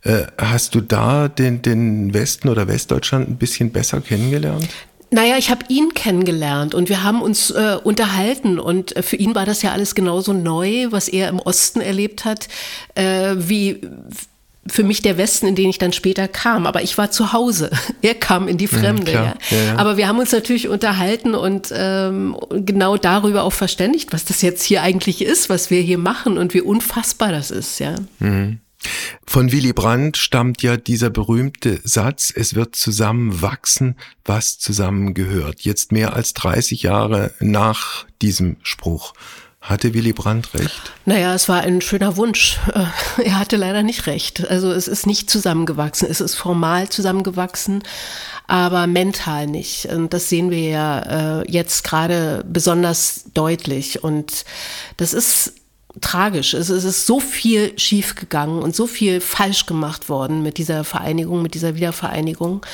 [0.05, 0.11] Mhm.
[0.11, 4.68] Äh, hast du da den, den Westen oder Westdeutschland ein bisschen besser kennengelernt?
[5.11, 9.35] Naja, ich habe ihn kennengelernt und wir haben uns äh, unterhalten und äh, für ihn
[9.35, 12.49] war das ja alles genauso neu, was er im Osten erlebt hat,
[12.96, 13.81] äh, wie
[14.68, 16.66] für mich der Westen, in den ich dann später kam.
[16.66, 17.70] Aber ich war zu Hause.
[18.03, 19.12] Er kam in die mhm, Fremde.
[19.12, 19.57] Ja, ja.
[19.57, 24.42] Ja, Aber wir haben uns natürlich unterhalten und ähm, genau darüber auch verständigt, was das
[24.42, 27.79] jetzt hier eigentlich ist, was wir hier machen und wie unfassbar das ist.
[27.81, 27.94] Ja.
[28.18, 28.61] Mhm.
[29.27, 35.62] Von Willy Brandt stammt ja dieser berühmte Satz, es wird zusammenwachsen, was zusammengehört.
[35.62, 39.12] Jetzt mehr als 30 Jahre nach diesem Spruch.
[39.66, 40.92] Hatte Willy Brandt recht?
[41.07, 42.57] Naja, es war ein schöner Wunsch.
[42.72, 44.49] Äh, er hatte leider nicht recht.
[44.49, 46.07] Also es ist nicht zusammengewachsen.
[46.09, 47.83] Es ist formal zusammengewachsen,
[48.46, 49.87] aber mental nicht.
[49.87, 54.05] Und das sehen wir ja äh, jetzt gerade besonders deutlich.
[54.05, 54.44] Und
[54.99, 55.53] das ist
[56.00, 56.54] tragisch.
[56.54, 61.54] Es ist so viel schiefgegangen und so viel falsch gemacht worden mit dieser Vereinigung, mit
[61.54, 62.64] dieser Wiedervereinigung.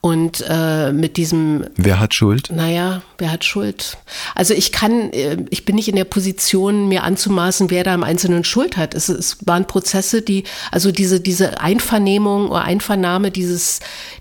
[0.00, 1.66] Und äh, mit diesem.
[1.76, 2.50] Wer hat Schuld?
[2.54, 3.98] Naja, wer hat Schuld?
[4.36, 8.04] Also ich kann, äh, ich bin nicht in der Position, mir anzumaßen, wer da im
[8.04, 8.94] Einzelnen Schuld hat.
[8.94, 13.80] Es, es waren Prozesse, die, also diese, diese Einvernehmung oder Einvernahme dieses,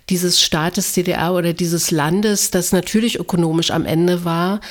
[0.09, 4.61] dieses Staates DDR oder dieses Landes, das natürlich ökonomisch am Ende war,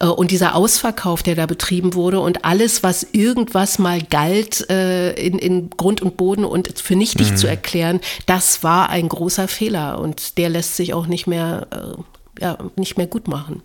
[0.00, 5.12] äh, und dieser Ausverkauf, der da betrieben wurde und alles, was irgendwas mal galt, äh,
[5.12, 7.36] in, in Grund und Boden und für nichtig mhm.
[7.36, 12.42] zu erklären, das war ein großer Fehler und der lässt sich auch nicht mehr, äh,
[12.42, 13.62] ja, nicht mehr gut machen.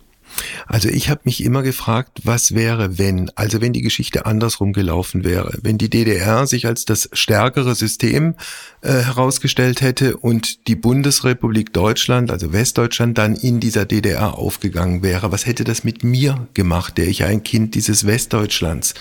[0.66, 5.24] Also ich habe mich immer gefragt, was wäre, wenn, also wenn die Geschichte andersrum gelaufen
[5.24, 8.34] wäre, wenn die DDR sich als das stärkere System
[8.80, 15.32] äh, herausgestellt hätte und die Bundesrepublik Deutschland, also Westdeutschland, dann in dieser DDR aufgegangen wäre.
[15.32, 18.94] Was hätte das mit mir gemacht, der ich ein Kind dieses Westdeutschlands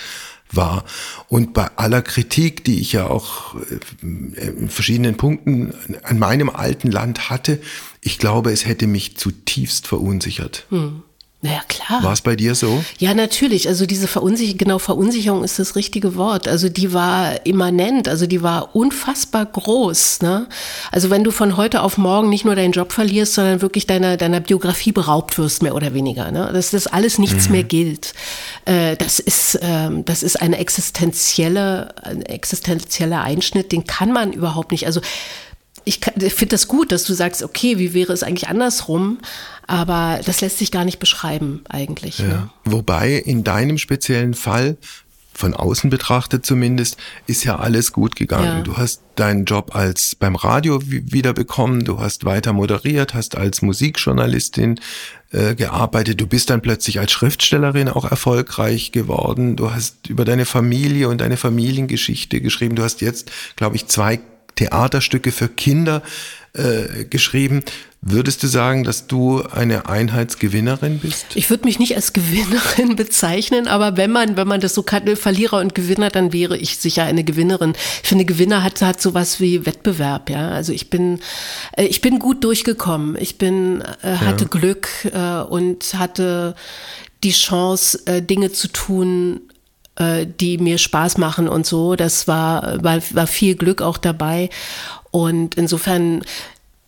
[0.56, 0.86] war.
[1.28, 6.92] Und bei aller Kritik, die ich ja auch äh, in verschiedenen Punkten an meinem alten
[6.92, 7.60] Land hatte,
[8.02, 10.66] ich glaube, es hätte mich zutiefst verunsichert.
[10.70, 11.04] Hm.
[11.44, 12.04] Naja, klar.
[12.04, 12.84] War es bei dir so?
[13.00, 13.68] Ja, natürlich.
[13.68, 16.48] Also diese Verunsicherung, genau, Verunsicherung ist das richtige Wort.
[16.48, 20.22] Also die war immanent, also die war unfassbar groß.
[20.22, 20.48] Ne?
[20.92, 24.18] Also wenn du von heute auf morgen nicht nur deinen Job verlierst, sondern wirklich deiner,
[24.18, 26.30] deiner Biografie beraubt wirst, mehr oder weniger.
[26.32, 26.52] Ne?
[26.54, 27.54] Dass das alles nichts mhm.
[27.54, 28.14] mehr gilt.
[28.66, 34.72] Äh, das, ist, äh, das ist eine existenzielle, ein existenzieller Einschnitt, den kann man überhaupt
[34.72, 34.86] nicht.
[34.86, 35.02] Also
[35.84, 39.20] ich, ich finde das gut, dass du sagst, okay, wie wäre es eigentlich andersrum?
[39.68, 42.20] Aber das lässt sich gar nicht beschreiben eigentlich.
[42.20, 42.28] Ja.
[42.28, 42.50] Ne?
[42.66, 44.78] Wobei in deinem speziellen Fall,
[45.34, 48.58] von außen betrachtet zumindest, ist ja alles gut gegangen.
[48.58, 48.62] Ja.
[48.62, 53.62] Du hast deinen Job als beim Radio wieder bekommen, du hast weiter moderiert, hast als
[53.62, 54.80] Musikjournalistin
[55.32, 60.46] äh, gearbeitet, du bist dann plötzlich als Schriftstellerin auch erfolgreich geworden, du hast über deine
[60.46, 64.20] Familie und deine Familiengeschichte geschrieben, du hast jetzt, glaube ich, zwei
[64.62, 66.04] Theaterstücke für Kinder
[66.54, 67.64] äh, geschrieben.
[68.04, 71.28] Würdest du sagen, dass du eine Einheitsgewinnerin bist?
[71.36, 75.16] Ich würde mich nicht als Gewinnerin bezeichnen, aber wenn man, wenn man das so kann,
[75.16, 77.74] Verlierer und Gewinner, dann wäre ich sicher eine Gewinnerin.
[78.04, 80.50] Ich finde, Gewinner hat, hat sowas wie Wettbewerb, ja.
[80.50, 81.20] Also ich bin,
[81.76, 83.18] äh, ich bin gut durchgekommen.
[83.20, 84.50] Ich bin, äh, hatte ja.
[84.50, 86.56] Glück äh, und hatte
[87.24, 89.42] die Chance, Dinge zu tun,
[89.96, 91.96] äh, die mir Spaß machen und so.
[91.96, 94.50] Das war, war, war viel Glück auch dabei.
[95.12, 96.24] Und insofern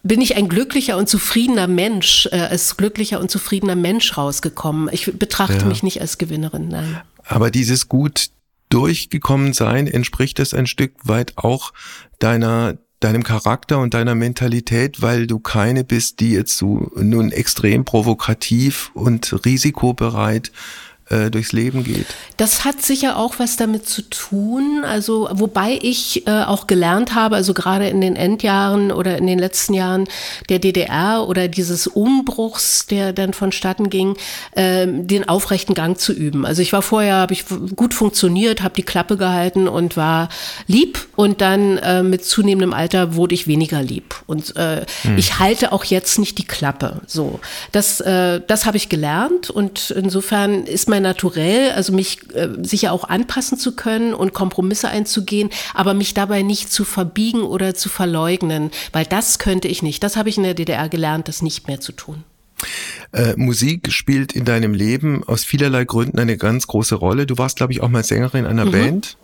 [0.04, 4.90] bin ich ein glücklicher und zufriedener Mensch, äh, als glücklicher und zufriedener Mensch rausgekommen.
[4.92, 5.66] Ich betrachte ja.
[5.66, 7.02] mich nicht als Gewinnerin, nein.
[7.26, 8.30] Aber dieses gut
[8.70, 11.74] durchgekommen sein, entspricht es ein Stück weit auch
[12.20, 17.84] deiner deinem Charakter und deiner Mentalität, weil du keine bist, die jetzt so nun extrem
[17.84, 20.54] provokativ und risikobereit
[21.10, 22.06] äh, durchs Leben geht?
[22.38, 24.84] Das hat sicher auch was damit zu tun.
[24.86, 29.38] Also, wobei ich äh, auch gelernt habe, also gerade in den Endjahren oder in den
[29.38, 30.08] letzten Jahren
[30.48, 34.16] der DDR oder dieses Umbruchs, der dann vonstatten ging,
[34.52, 36.46] äh, den aufrechten Gang zu üben.
[36.46, 37.44] Also ich war vorher, habe ich
[37.76, 40.30] gut funktioniert, habe die Klappe gehalten und war
[40.68, 44.16] lieb und dann äh, mit zunehmendem Alter wurde ich weniger lieb.
[44.26, 45.18] Und äh, hm.
[45.18, 47.02] ich halte auch jetzt nicht die Klappe.
[47.08, 52.92] So, das, das habe ich gelernt und insofern ist mein Naturell, also mich äh, sicher
[52.92, 57.90] auch anpassen zu können und Kompromisse einzugehen, aber mich dabei nicht zu verbiegen oder zu
[57.90, 60.04] verleugnen, weil das könnte ich nicht.
[60.04, 62.24] Das habe ich in der DDR gelernt, das nicht mehr zu tun.
[63.12, 67.26] Äh, Musik spielt in deinem Leben aus vielerlei Gründen eine ganz große Rolle.
[67.26, 68.72] Du warst, glaube ich, auch mal Sängerin einer mhm.
[68.72, 69.18] Band.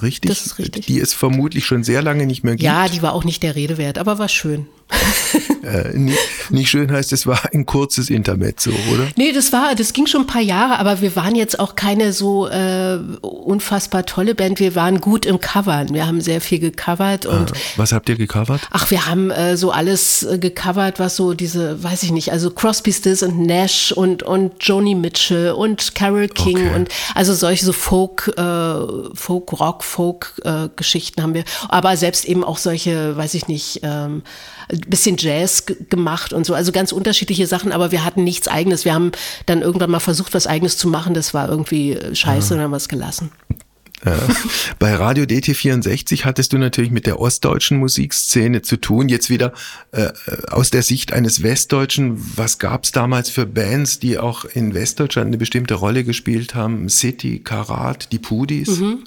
[0.00, 0.30] Richtig?
[0.30, 0.86] Das ist richtig.
[0.86, 2.64] Die es vermutlich schon sehr lange nicht mehr gibt.
[2.64, 4.66] Ja, die war auch nicht der Rede wert, aber war schön.
[5.62, 6.18] äh, nicht,
[6.50, 9.08] nicht, schön heißt, es war ein kurzes Intermezzo, oder?
[9.16, 12.12] Nee, das war, das ging schon ein paar Jahre, aber wir waren jetzt auch keine
[12.12, 14.60] so äh, unfassbar tolle Band.
[14.60, 15.92] Wir waren gut im Covern.
[15.94, 17.52] Wir haben sehr viel gecovert und.
[17.52, 18.60] Ah, was habt ihr gecovert?
[18.70, 22.50] Ach, wir haben äh, so alles äh, gecovert, was so diese, weiß ich nicht, also
[22.50, 26.74] Crosby, Stills und Nash und und Joni Mitchell und Carol King okay.
[26.74, 28.74] und also solche so Folk, äh,
[29.14, 31.44] Folk, Rock, Folk-Geschichten haben wir.
[31.68, 33.80] Aber selbst eben auch solche, weiß ich nicht.
[33.82, 34.22] Ähm,
[34.68, 38.84] bisschen Jazz gemacht und so, also ganz unterschiedliche Sachen, aber wir hatten nichts eigenes.
[38.84, 39.12] Wir haben
[39.46, 42.58] dann irgendwann mal versucht, was eigenes zu machen, das war irgendwie äh, scheiße ja.
[42.58, 43.30] und haben es gelassen.
[44.04, 44.18] Ja.
[44.78, 49.08] Bei Radio DT64 hattest du natürlich mit der ostdeutschen Musikszene zu tun.
[49.08, 49.52] Jetzt wieder
[49.92, 50.08] äh,
[50.50, 52.20] aus der Sicht eines Westdeutschen.
[52.36, 56.88] Was gab es damals für Bands, die auch in Westdeutschland eine bestimmte Rolle gespielt haben?
[56.88, 58.80] City, Karat, die Pudis?
[58.80, 59.04] Mhm.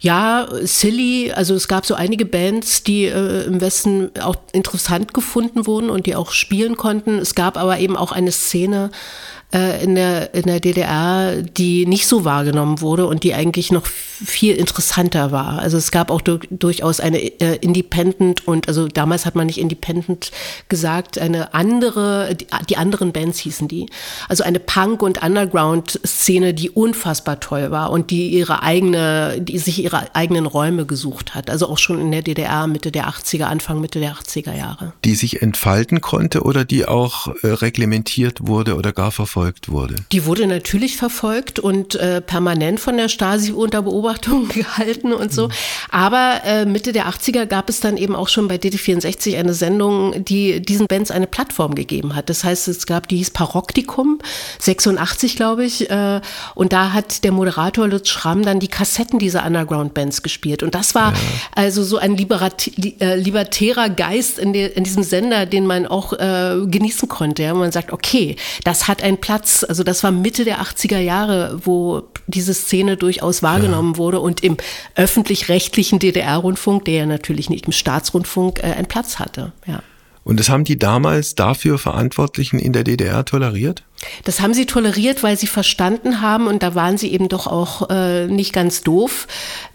[0.00, 5.66] Ja, Silly, also es gab so einige Bands, die äh, im Westen auch interessant gefunden
[5.66, 7.18] wurden und die auch spielen konnten.
[7.18, 12.06] Es gab aber eben auch eine Szene, äh, in, der, in der DDR, die nicht
[12.06, 15.60] so wahrgenommen wurde und die eigentlich noch viel interessanter war.
[15.60, 19.58] Also es gab auch du durchaus eine äh, Independent und also damals hat man nicht
[19.58, 20.32] Independent
[20.68, 23.86] gesagt, eine andere, die, die anderen Bands hießen die.
[24.28, 29.82] Also eine Punk- und Underground-Szene, die unfassbar toll war und die ihre eigene, die sich
[29.82, 31.50] ihre eigenen Räume gesucht hat.
[31.50, 34.92] Also auch schon in der DDR Mitte der 80er, Anfang Mitte der 80er Jahre.
[35.04, 39.96] Die sich entfalten konnte oder die auch äh, reglementiert wurde oder gar verfolgt verfolgt wurde?
[40.12, 45.48] Die wurde natürlich verfolgt und äh, permanent von der Stasi unter Beobachtung gehalten und so.
[45.48, 45.52] Mhm.
[45.90, 50.24] Aber äh, Mitte der 80er gab es dann eben auch schon bei DT64 eine Sendung,
[50.24, 52.30] die diesen Bands eine Plattform gegeben hat.
[52.30, 54.18] Das heißt, es gab, die hieß Paroktikum,
[54.60, 55.90] 86 glaube ich.
[55.90, 56.20] Äh,
[56.54, 60.62] und da hat der Moderator Lutz Schramm dann die Kassetten dieser Underground-Bands gespielt.
[60.62, 61.18] Und das war ja.
[61.54, 66.66] also so ein liberat äh, libertärer Geist in, in, diesem Sender, den man auch äh,
[66.66, 67.42] genießen konnte.
[67.42, 67.54] Ja?
[67.54, 69.64] Man sagt, okay, das hat ein Platz Platz.
[69.68, 73.98] Also das war Mitte der 80er Jahre, wo diese Szene durchaus wahrgenommen ja.
[73.98, 74.56] wurde und im
[74.94, 79.52] öffentlich-rechtlichen DDR-Rundfunk, der ja natürlich nicht im Staatsrundfunk, äh, einen Platz hatte.
[79.66, 79.82] Ja.
[80.24, 83.84] Und das haben die damals dafür Verantwortlichen in der DDR toleriert?
[84.24, 87.90] Das haben sie toleriert, weil sie verstanden haben, und da waren sie eben doch auch
[87.90, 89.26] äh, nicht ganz doof,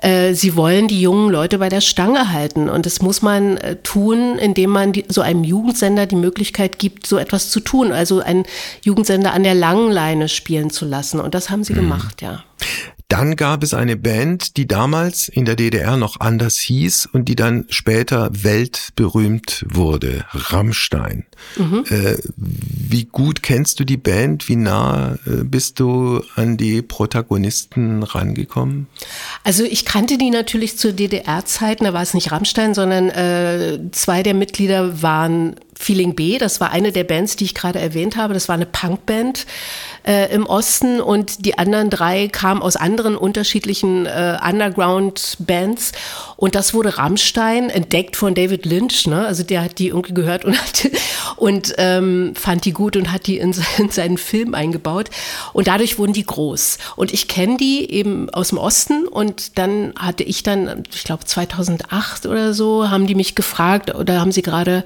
[0.01, 2.69] äh, sie wollen die jungen Leute bei der Stange halten.
[2.69, 7.07] Und das muss man äh, tun, indem man die, so einem Jugendsender die Möglichkeit gibt,
[7.07, 7.91] so etwas zu tun.
[7.91, 8.45] Also einen
[8.83, 11.19] Jugendsender an der langen Leine spielen zu lassen.
[11.19, 11.77] Und das haben sie mhm.
[11.77, 12.43] gemacht, ja.
[13.09, 17.35] Dann gab es eine Band, die damals in der DDR noch anders hieß und die
[17.35, 21.25] dann später weltberühmt wurde, Rammstein.
[21.57, 21.85] Mhm.
[21.89, 24.47] Äh, wie gut kennst du die Band?
[24.47, 28.85] Wie nah äh, bist du an die Protagonisten rangekommen?
[29.43, 34.21] Also ich kannte die natürlich zur DDR-Zeiten, da war es nicht Rammstein, sondern äh, zwei
[34.21, 38.33] der Mitglieder waren Feeling B, das war eine der Bands, die ich gerade erwähnt habe.
[38.33, 39.45] Das war eine Punkband
[40.09, 45.91] äh, im Osten und die anderen drei kamen aus anderen unterschiedlichen äh, Underground-Bands.
[46.35, 49.05] Und das wurde Rammstein, entdeckt von David Lynch.
[49.05, 49.27] Ne?
[49.27, 50.89] Also der hat die irgendwie gehört und, hat,
[51.35, 55.11] und ähm, fand die gut und hat die in, in seinen Film eingebaut.
[55.53, 56.79] Und dadurch wurden die groß.
[56.95, 61.25] Und ich kenne die eben aus dem Osten und dann hatte ich dann, ich glaube
[61.25, 64.83] 2008 oder so, haben die mich gefragt oder haben sie gerade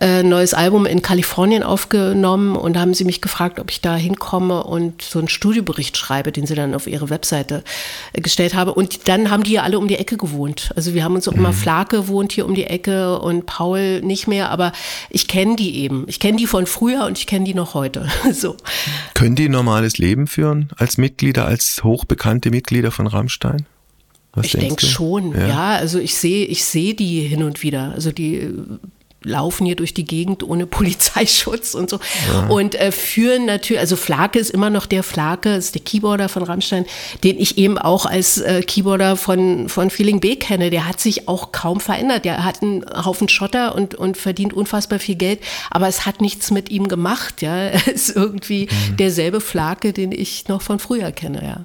[0.00, 4.59] äh, neues Album in Kalifornien aufgenommen und haben sie mich gefragt, ob ich da hinkomme
[4.66, 7.64] und so einen Studiobericht schreibe, den sie dann auf ihre Webseite
[8.12, 8.74] äh, gestellt habe.
[8.74, 10.70] Und dann haben die ja alle um die Ecke gewohnt.
[10.76, 11.40] Also wir haben uns auch mhm.
[11.40, 14.72] immer, Flake wohnt hier um die Ecke und Paul nicht mehr, aber
[15.10, 16.04] ich kenne die eben.
[16.08, 18.08] Ich kenne die von früher und ich kenne die noch heute.
[18.32, 18.56] so.
[19.14, 23.66] Können die ein normales Leben führen als Mitglieder, als hochbekannte Mitglieder von Rammstein?
[24.32, 25.48] Was ich denke schon, ja.
[25.48, 25.70] ja.
[25.76, 27.92] Also ich sehe, ich sehe die hin und wieder.
[27.92, 28.48] Also die
[29.22, 31.98] laufen hier durch die Gegend ohne Polizeischutz und so.
[32.32, 32.46] Ja.
[32.46, 36.42] Und äh, führen natürlich, also Flake ist immer noch der Flake, ist der Keyboarder von
[36.42, 36.86] Rammstein,
[37.24, 40.70] den ich eben auch als äh, Keyboarder von, von Feeling B kenne.
[40.70, 42.24] Der hat sich auch kaum verändert.
[42.24, 45.40] Der hat einen Haufen Schotter und, und verdient unfassbar viel Geld,
[45.70, 47.42] aber es hat nichts mit ihm gemacht.
[47.42, 48.96] Ja, er ist irgendwie mhm.
[48.96, 51.42] derselbe Flake, den ich noch von früher kenne.
[51.42, 51.64] Ja.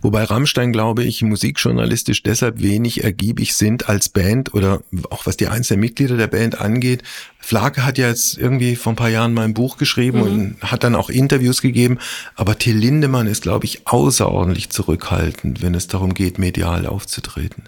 [0.00, 5.48] Wobei Rammstein, glaube ich, musikjournalistisch deshalb wenig ergiebig sind als Band oder auch was die
[5.48, 7.02] einzelnen Mitglieder der Band angeht.
[7.38, 10.24] Flake hat ja jetzt irgendwie vor ein paar Jahren mal ein Buch geschrieben mhm.
[10.24, 11.98] und hat dann auch Interviews gegeben.
[12.34, 17.64] Aber Till Lindemann ist, glaube ich, außerordentlich zurückhaltend, wenn es darum geht, medial aufzutreten.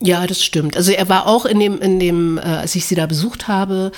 [0.00, 0.76] Ja, das stimmt.
[0.76, 3.92] Also er war auch in dem, in dem, äh, als ich sie da besucht habe,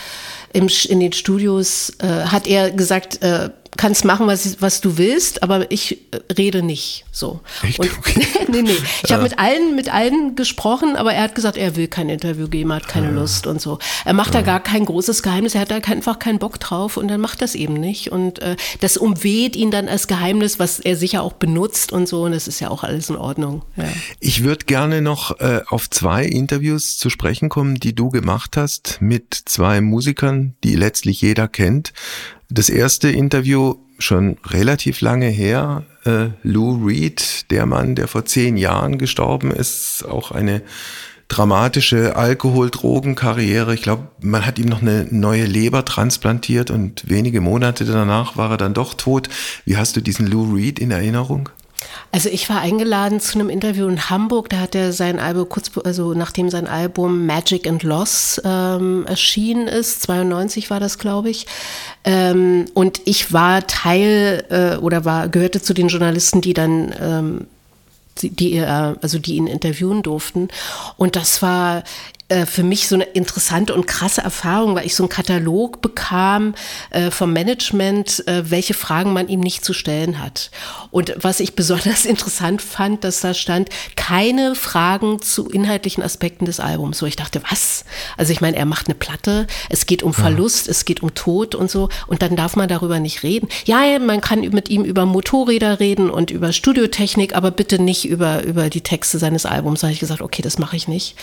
[0.52, 5.42] im, in den Studios, äh, hat er gesagt, äh, kannst machen, was, was du willst,
[5.42, 7.40] aber ich äh, rede nicht so.
[7.62, 7.78] Echt?
[7.78, 8.26] Und, okay.
[8.48, 8.76] nee, nee.
[9.04, 12.48] Ich habe mit allen, mit allen gesprochen, aber er hat gesagt, er will kein Interview
[12.48, 13.12] geben, hat keine ja.
[13.12, 13.78] Lust und so.
[14.04, 14.40] Er macht ja.
[14.40, 17.42] da gar kein großes Geheimnis, er hat da einfach keinen Bock drauf und dann macht
[17.42, 18.12] das eben nicht.
[18.12, 22.24] Und äh, das umweht ihn dann als Geheimnis, was er sicher auch benutzt und so.
[22.24, 23.62] Und das ist ja auch alles in Ordnung.
[23.76, 23.84] Ja.
[24.20, 28.98] Ich würde gerne noch äh, auf zwei Interviews zu sprechen kommen, die du gemacht hast
[29.00, 31.92] mit zwei Musikern, die letztlich jeder kennt.
[32.48, 35.84] Das erste Interview schon relativ lange her.
[36.04, 40.62] Äh, Lou Reed, der Mann, der vor zehn Jahren gestorben ist, auch eine
[41.28, 43.74] dramatische Alkohol-Drogen-Karriere.
[43.74, 48.52] Ich glaube, man hat ihm noch eine neue Leber transplantiert und wenige Monate danach war
[48.52, 49.28] er dann doch tot.
[49.64, 51.48] Wie hast du diesen Lou Reed in Erinnerung?
[52.12, 55.70] Also ich war eingeladen zu einem Interview in Hamburg, da hat er sein Album kurz,
[55.84, 61.46] also nachdem sein Album Magic and Loss ähm, erschienen ist, 92 war das, glaube ich.
[62.04, 67.46] Ähm, und ich war Teil äh, oder war gehörte zu den Journalisten, die dann ähm,
[68.22, 70.48] die, die, also die ihn interviewen durften.
[70.96, 71.82] Und das war äh,
[72.46, 76.54] für mich so eine interessante und krasse Erfahrung, weil ich so einen Katalog bekam
[76.90, 80.50] äh, vom Management, äh, welche Fragen man ihm nicht zu stellen hat.
[80.90, 86.58] Und was ich besonders interessant fand, dass da stand, keine Fragen zu inhaltlichen Aspekten des
[86.58, 86.98] Albums.
[86.98, 87.84] So ich dachte, was?
[88.16, 90.72] Also ich meine, er macht eine Platte, es geht um Verlust, ja.
[90.72, 93.48] es geht um Tod und so und dann darf man darüber nicht reden.
[93.66, 98.42] Ja, man kann mit ihm über Motorräder reden und über Studiotechnik, aber bitte nicht über,
[98.42, 99.80] über die Texte seines Albums.
[99.80, 101.14] Da habe ich gesagt, okay, das mache ich nicht.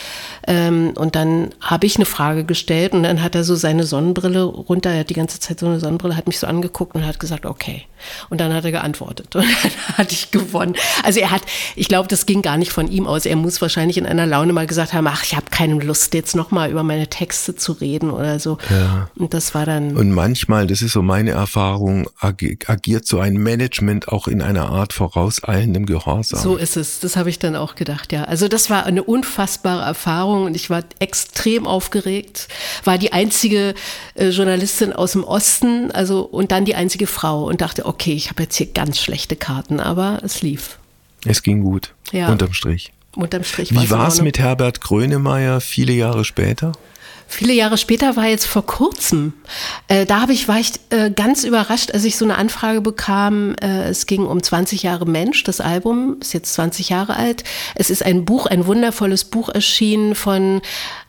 [0.47, 4.44] Ähm, und dann habe ich eine Frage gestellt und dann hat er so seine Sonnenbrille
[4.44, 7.20] runter, er hat die ganze Zeit so eine Sonnenbrille, hat mich so angeguckt und hat
[7.20, 7.84] gesagt, okay.
[8.30, 10.76] Und dann hat er geantwortet und dann hatte ich gewonnen.
[11.04, 11.44] Also er hat,
[11.76, 13.26] ich glaube, das ging gar nicht von ihm aus.
[13.26, 16.36] Er muss wahrscheinlich in einer Laune mal gesagt haben, ach, ich habe keine Lust jetzt
[16.36, 18.58] nochmal über meine Texte zu reden oder so.
[18.70, 19.10] Ja.
[19.16, 19.96] Und das war dann.
[19.96, 24.94] Und manchmal, das ist so meine Erfahrung, agiert so ein Management auch in einer Art
[24.94, 26.39] vorauseilendem Gehorsam.
[26.39, 27.00] So ist es.
[27.00, 28.26] Das habe ich dann auch gedacht, ja.
[28.26, 32.48] Also das war eine unfassbare Erfahrung und ich war extrem aufgeregt.
[32.84, 33.74] War die einzige
[34.16, 38.30] äh, Journalistin aus dem Osten, also und dann die einzige Frau und dachte, okay, ich
[38.30, 40.78] habe jetzt hier ganz schlechte Karten, aber es lief.
[41.26, 41.94] Es ging gut.
[42.12, 42.30] Ja.
[42.30, 42.92] Unterm Strich.
[43.16, 43.72] Unterm Strich.
[43.72, 46.74] Wie war es mit Herbert Grönemeyer viele Jahre später?
[47.28, 49.34] Viele Jahre später war jetzt vor kurzem.
[49.88, 53.55] Äh, da ich, war ich äh, ganz überrascht, als ich so eine Anfrage bekam.
[53.61, 55.43] Äh, es ging um 20 Jahre Mensch.
[55.43, 57.43] Das Album ist jetzt 20 Jahre alt.
[57.76, 60.61] Es ist ein Buch, ein wundervolles Buch erschienen von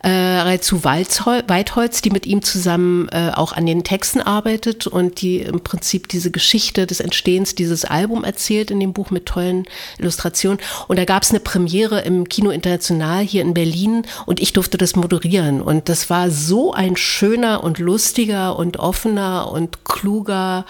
[0.05, 5.39] äh, Reizu Weitholz, die mit ihm zusammen äh, auch an den Texten arbeitet und die
[5.39, 9.67] im Prinzip diese Geschichte des Entstehens dieses Album erzählt in dem Buch mit tollen
[9.99, 10.59] Illustrationen.
[10.89, 14.77] Und da gab es eine Premiere im Kino International hier in Berlin und ich durfte
[14.77, 15.63] das moderieren.
[15.63, 20.65] Und das war so ein schöner und lustiger und offener und kluger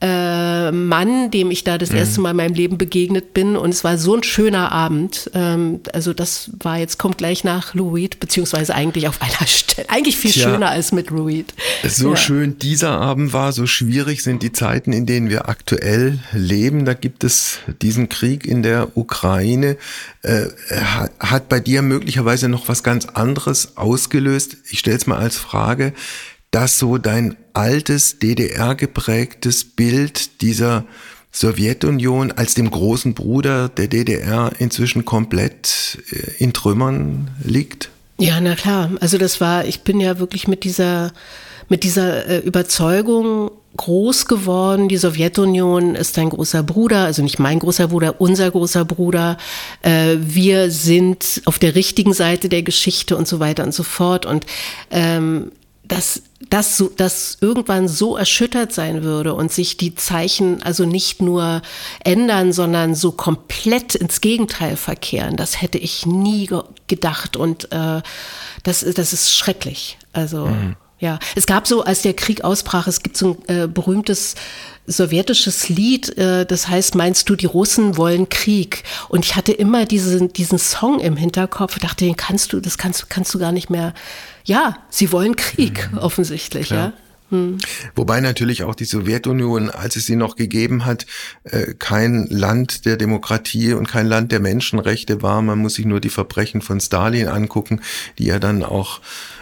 [0.00, 1.96] äh, Mann, dem ich da das mhm.
[1.96, 3.56] erste Mal in meinem Leben begegnet bin.
[3.56, 5.30] Und es war so ein schöner Abend.
[5.34, 9.88] Ähm, also das war jetzt, kommt gleich nach Lou Reed, beziehungsweise eigentlich auf einer Stelle.
[9.88, 11.54] Eigentlich viel Tja, schöner als mit Lou Reed.
[11.82, 12.16] So ja.
[12.16, 16.84] schön dieser Abend war, so schwierig sind die Zeiten, in denen wir aktuell leben.
[16.84, 19.78] Da gibt es diesen Krieg in der Ukraine.
[20.22, 20.46] Äh,
[21.20, 24.58] hat bei dir möglicherweise noch was ganz anderes ausgelöst?
[24.70, 25.94] Ich stelle es mal als Frage
[26.50, 30.84] dass so dein altes DDR-geprägtes Bild dieser
[31.32, 37.90] Sowjetunion als dem großen Bruder der DDR inzwischen komplett äh, in Trümmern liegt?
[38.18, 38.90] Ja, na klar.
[39.00, 41.12] Also das war, ich bin ja wirklich mit dieser,
[41.68, 44.88] mit dieser äh, Überzeugung groß geworden.
[44.88, 49.36] Die Sowjetunion ist ein großer Bruder, also nicht mein großer Bruder, unser großer Bruder.
[49.82, 54.24] Äh, wir sind auf der richtigen Seite der Geschichte und so weiter und so fort.
[54.24, 54.46] Und
[54.90, 55.52] ähm,
[55.88, 61.22] dass das so, dass irgendwann so erschüttert sein würde und sich die Zeichen also nicht
[61.22, 61.62] nur
[62.04, 68.00] ändern, sondern so komplett ins Gegenteil verkehren, das hätte ich nie ge gedacht und äh,
[68.62, 69.98] das, das ist schrecklich.
[70.12, 70.76] Also mhm.
[71.00, 71.18] ja.
[71.34, 74.36] Es gab so, als der Krieg ausbrach, es gibt so ein äh, berühmtes
[74.86, 78.84] sowjetisches Lied, äh, das heißt, meinst du, die Russen wollen Krieg?
[79.08, 83.10] Und ich hatte immer diesen, diesen Song im Hinterkopf, dachte, den kannst du, das kannst,
[83.10, 83.94] kannst du gar nicht mehr.
[84.46, 85.98] Ja, sie wollen Krieg, mhm.
[85.98, 86.86] offensichtlich, Klar.
[86.86, 86.92] ja.
[87.30, 87.58] Hm.
[87.94, 91.06] Wobei natürlich auch die Sowjetunion, als es sie noch gegeben hat,
[91.44, 95.42] äh, kein Land der Demokratie und kein Land der Menschenrechte war.
[95.42, 97.80] Man muss sich nur die Verbrechen von Stalin angucken,
[98.18, 99.00] die ja dann auch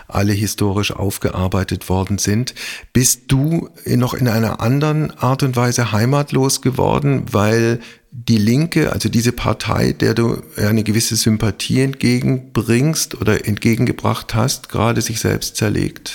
[0.09, 2.55] alle historisch aufgearbeitet worden sind.
[2.93, 7.81] Bist du noch in einer anderen Art und Weise heimatlos geworden, weil
[8.11, 15.01] die Linke, also diese Partei, der du eine gewisse Sympathie entgegenbringst oder entgegengebracht hast, gerade
[15.01, 16.13] sich selbst zerlegt?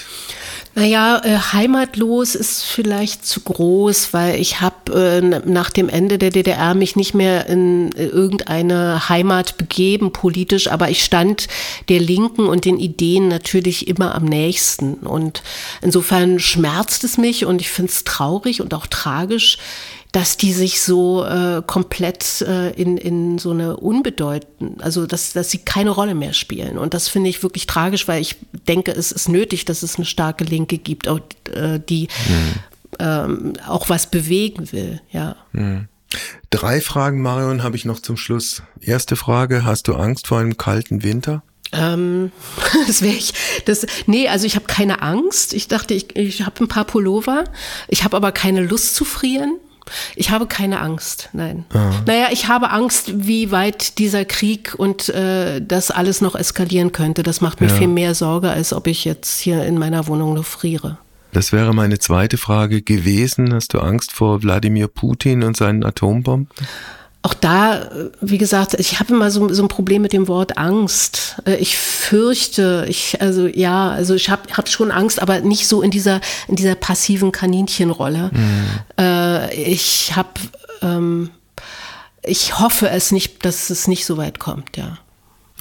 [0.75, 6.29] Naja, äh, heimatlos ist vielleicht zu groß, weil ich habe äh, nach dem Ende der
[6.29, 11.47] DDR mich nicht mehr in äh, irgendeine Heimat begeben politisch, aber ich stand
[11.89, 14.93] der Linken und den Ideen natürlich immer am nächsten.
[14.93, 15.41] Und
[15.81, 19.57] insofern schmerzt es mich und ich finde es traurig und auch tragisch,
[20.11, 25.51] dass die sich so äh, komplett äh, in, in so eine unbedeutend, also dass, dass
[25.51, 26.77] sie keine Rolle mehr spielen.
[26.79, 28.37] Und das finde ich wirklich tragisch, weil ich
[28.67, 31.19] denke, es ist nötig, dass es eine starke Linke gibt, auch,
[31.53, 32.53] äh, die mhm.
[32.97, 35.35] ähm, auch was bewegen will, ja.
[35.51, 35.87] Mhm.
[36.49, 38.63] Drei Fragen, Marion, habe ich noch zum Schluss.
[38.81, 41.43] Erste Frage, hast du Angst vor einem kalten Winter?
[41.71, 42.31] Ähm,
[42.87, 43.33] das wäre ich.
[43.65, 45.53] Das, nee, also ich habe keine Angst.
[45.53, 47.43] Ich dachte, ich, ich habe ein paar Pullover.
[47.87, 49.59] Ich habe aber keine Lust zu frieren.
[50.15, 51.65] Ich habe keine Angst, nein.
[51.73, 51.91] Ah.
[52.05, 57.23] Naja, ich habe Angst, wie weit dieser Krieg und äh, das alles noch eskalieren könnte.
[57.23, 57.75] Das macht mir ja.
[57.75, 60.97] viel mehr Sorge, als ob ich jetzt hier in meiner Wohnung nur friere.
[61.31, 63.53] Das wäre meine zweite Frage gewesen.
[63.53, 66.49] Hast du Angst vor Wladimir Putin und seinen Atombomben?
[67.21, 67.89] Auch da,
[68.21, 71.41] wie gesagt, ich habe immer so, so ein Problem mit dem Wort Angst.
[71.45, 75.81] Äh, ich fürchte, ich, also ja, also ich habe hab schon Angst, aber nicht so
[75.81, 78.31] in dieser, in dieser passiven Kaninchenrolle.
[78.33, 78.65] Mhm.
[78.97, 80.29] Äh, ich habe,
[80.81, 81.31] ähm,
[82.23, 84.97] ich hoffe es nicht, dass es nicht so weit kommt, ja.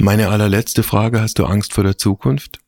[0.01, 2.61] Meine allerletzte Frage, hast du Angst vor der Zukunft?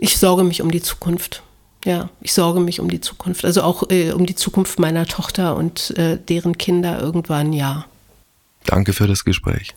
[0.00, 1.42] Ich sorge mich um die Zukunft.
[1.84, 3.46] Ja, ich sorge mich um die Zukunft.
[3.46, 7.86] Also auch äh, um die Zukunft meiner Tochter und äh, deren Kinder irgendwann, ja.
[8.64, 9.74] Danke für das Gespräch.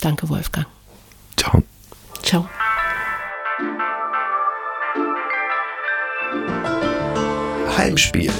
[0.00, 0.66] Danke, Wolfgang.
[1.36, 1.62] Ciao.
[2.22, 2.48] Ciao.
[7.76, 8.32] Heimspiel.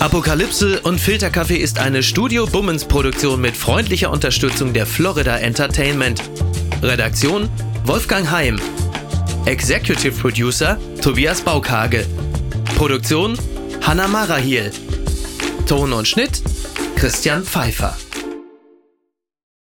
[0.00, 6.20] Apokalypse und Filterkaffee ist eine Studio Bummens Produktion mit freundlicher Unterstützung der Florida Entertainment.
[6.82, 7.48] Redaktion
[7.84, 8.60] Wolfgang Heim.
[9.46, 12.04] Executive Producer Tobias Baukage.
[12.76, 13.38] Produktion
[13.80, 14.70] Hanna Marahiel.
[15.66, 16.42] Ton und Schnitt
[16.96, 17.96] Christian Pfeiffer.